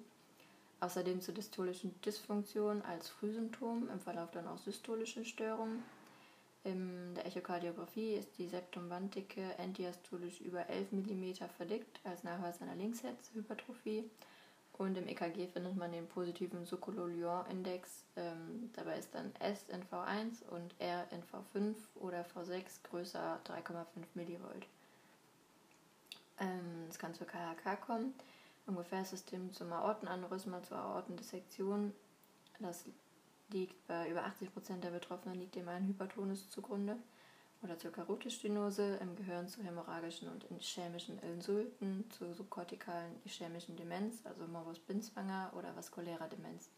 Außerdem 0.80 1.22
zu 1.22 1.32
dystolischen 1.32 2.00
Dysfunktionen 2.02 2.82
als 2.84 3.10
Frühsymptom, 3.10 3.90
im 3.90 4.00
Verlauf 4.00 4.32
dann 4.32 4.48
auch 4.48 4.58
systolischen 4.58 5.26
Störungen 5.26 5.84
in 6.64 7.16
der 7.16 7.26
Echokardiographie 7.26 8.14
ist 8.14 8.38
die 8.38 8.48
Septumbanddicke 8.48 9.58
enddiastolisch 9.58 10.42
über 10.42 10.70
11 10.70 10.92
mm 10.92 11.34
verdickt, 11.58 12.00
als 12.04 12.24
Nachweis 12.24 12.62
einer 12.62 12.76
Linksherzhypertrophie. 12.76 14.04
Und 14.74 14.98
im 14.98 15.08
EKG 15.08 15.48
findet 15.48 15.76
man 15.76 15.92
den 15.92 16.08
positiven 16.08 16.66
Sokolo-Lyon-Index. 16.66 18.04
Ähm, 18.16 18.72
dabei 18.74 18.98
ist 18.98 19.14
dann 19.14 19.34
S 19.40 19.66
in 19.70 19.84
V1 19.84 20.48
und 20.50 20.74
R 20.80 21.06
in 21.12 21.22
V5 21.22 21.76
oder 21.96 22.26
V6 22.26 22.82
größer 22.84 23.40
3,5 23.46 23.86
mV. 24.16 24.40
Ähm, 26.40 26.88
es 26.90 26.98
kann 26.98 27.14
zur 27.14 27.28
KHK 27.28 27.80
kommen. 27.82 28.14
Im 28.68 28.76
Gefäßsystem 28.76 29.52
zum 29.54 29.72
Aortenaneurysma, 29.74 30.64
zur 30.64 30.78
Aortendissektion. 30.78 31.94
Das 32.60 32.86
liegt 33.50 33.88
bei 33.88 34.10
über 34.10 34.24
80 34.24 34.54
Prozent 34.54 34.84
der 34.84 34.92
Betroffenen 34.92 35.38
liegt 35.38 35.56
dem 35.56 35.68
ein 35.68 35.88
Hypertonus 35.88 36.50
zugrunde 36.50 36.98
oder 37.64 37.78
zur 37.78 37.92
Karotisstenose 37.92 38.98
im 38.98 39.16
Gehirn 39.16 39.48
zu 39.48 39.64
hämorrhagischen 39.64 40.30
und 40.30 40.46
ischämischen 40.60 41.20
Insulten, 41.20 42.10
zur 42.10 42.34
subkortikalen 42.34 43.14
ischämischen 43.26 43.76
Demenz, 43.76 44.26
also 44.26 44.48
Morbus 44.48 44.80
Binswanger 44.80 45.52
oder 45.56 45.76
vaskulärer 45.76 46.28
Demenz. 46.28 46.70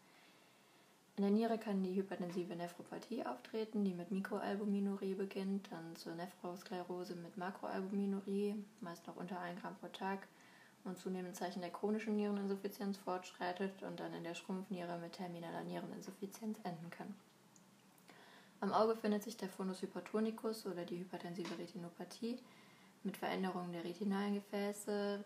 In 1.16 1.22
der 1.22 1.30
Niere 1.30 1.58
kann 1.58 1.82
die 1.82 1.94
hypertensive 1.94 2.56
Nephropathie 2.56 3.24
auftreten, 3.24 3.84
die 3.84 3.94
mit 3.94 4.10
Mikroalbuminurie 4.10 5.14
beginnt, 5.14 5.70
dann 5.70 5.94
zur 5.94 6.14
Nephrosklerose 6.16 7.14
mit 7.14 7.36
Makroalbuminurie, 7.36 8.64
meist 8.80 9.06
noch 9.06 9.16
unter 9.16 9.38
1 9.40 9.60
Gramm 9.60 9.76
pro 9.76 9.86
Tag, 9.88 10.26
und 10.82 10.98
zunehmend 10.98 11.34
Zeichen 11.34 11.60
der 11.60 11.70
chronischen 11.70 12.16
Niereninsuffizienz 12.16 12.98
fortschreitet 12.98 13.82
und 13.82 14.00
dann 14.00 14.12
in 14.12 14.24
der 14.24 14.34
Schrumpfniere 14.34 14.98
mit 14.98 15.14
terminaler 15.14 15.64
Niereninsuffizienz 15.64 16.58
enden 16.62 16.90
kann. 16.90 17.14
Am 18.64 18.72
Auge 18.72 18.96
findet 18.96 19.22
sich 19.22 19.36
der 19.36 19.50
Fundus 19.50 19.82
hypertonicus 19.82 20.64
oder 20.64 20.86
die 20.86 21.00
hypertensive 21.00 21.58
Retinopathie 21.58 22.38
mit 23.02 23.14
Veränderungen 23.14 23.74
der 23.74 23.84
retinalen 23.84 24.36
Gefäße, 24.36 25.22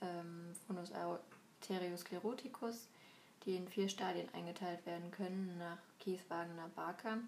ähm, 0.00 0.54
Fundus 0.66 0.90
arterioskleroticus, 0.90 2.88
die 3.44 3.56
in 3.56 3.68
vier 3.68 3.90
Stadien 3.90 4.30
eingeteilt 4.32 4.86
werden 4.86 5.10
können 5.10 5.58
nach 5.58 5.76
Kies, 5.98 6.22
Wagner, 6.30 6.70
Barker. 6.74 7.18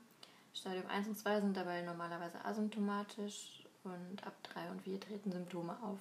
Stadium 0.54 0.86
1 0.86 1.08
und 1.08 1.18
2 1.18 1.42
sind 1.42 1.54
dabei 1.54 1.82
normalerweise 1.82 2.42
asymptomatisch 2.42 3.62
und 3.84 4.26
ab 4.26 4.32
3 4.44 4.70
und 4.70 4.80
4 4.80 5.00
treten 5.00 5.32
Symptome 5.32 5.76
auf. 5.82 5.98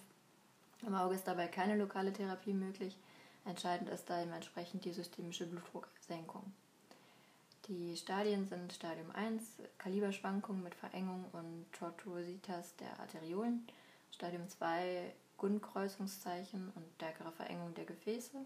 Im 0.88 0.96
Auge 0.96 1.16
ist 1.16 1.28
dabei 1.28 1.50
keine 1.50 1.76
lokale 1.76 2.14
Therapie 2.14 2.54
möglich. 2.54 2.96
Entscheidend 3.44 3.90
ist 3.90 4.10
da 4.10 4.18
dementsprechend 4.22 4.86
die 4.86 4.94
systemische 4.94 5.46
Blutdrucksenkung. 5.46 6.54
Die 7.72 7.96
Stadien 7.96 8.46
sind 8.46 8.74
Stadium 8.74 9.10
1, 9.12 9.44
Kaliberschwankungen 9.78 10.62
mit 10.62 10.76
Verengung 10.76 11.24
und 11.32 11.72
Tortuositas 11.72 12.76
der 12.76 13.00
Arteriolen. 13.00 13.66
Stadium 14.12 14.46
2, 14.50 15.14
Gundkreuzungszeichen 15.38 16.74
und 16.76 16.84
stärkere 16.96 17.32
Verengung 17.32 17.74
der 17.76 17.86
Gefäße. 17.86 18.40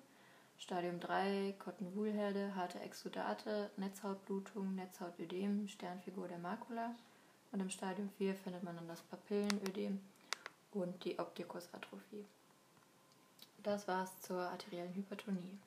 Stadium 0.60 1.00
3, 1.00 1.56
Cotton-Wool-Herde, 1.58 2.54
harte 2.54 2.80
Exudate, 2.82 3.72
Netzhautblutung, 3.78 4.76
Netzhautödem, 4.76 5.68
Sternfigur 5.70 6.28
der 6.28 6.38
Makula. 6.38 6.94
Und 7.52 7.62
im 7.62 7.72
Stadium 7.72 8.12
4 8.20 8.36
findet 8.36 8.62
man 8.62 8.76
dann 8.76 8.88
das 8.88 9.02
Papillenödem 9.02 10.02
und 10.72 11.04
die 11.04 11.18
Optikusatrophie. 11.18 12.26
Das 13.64 13.88
war's 13.88 14.22
zur 14.22 14.42
arteriellen 14.42 14.94
Hypertonie. 14.94 15.58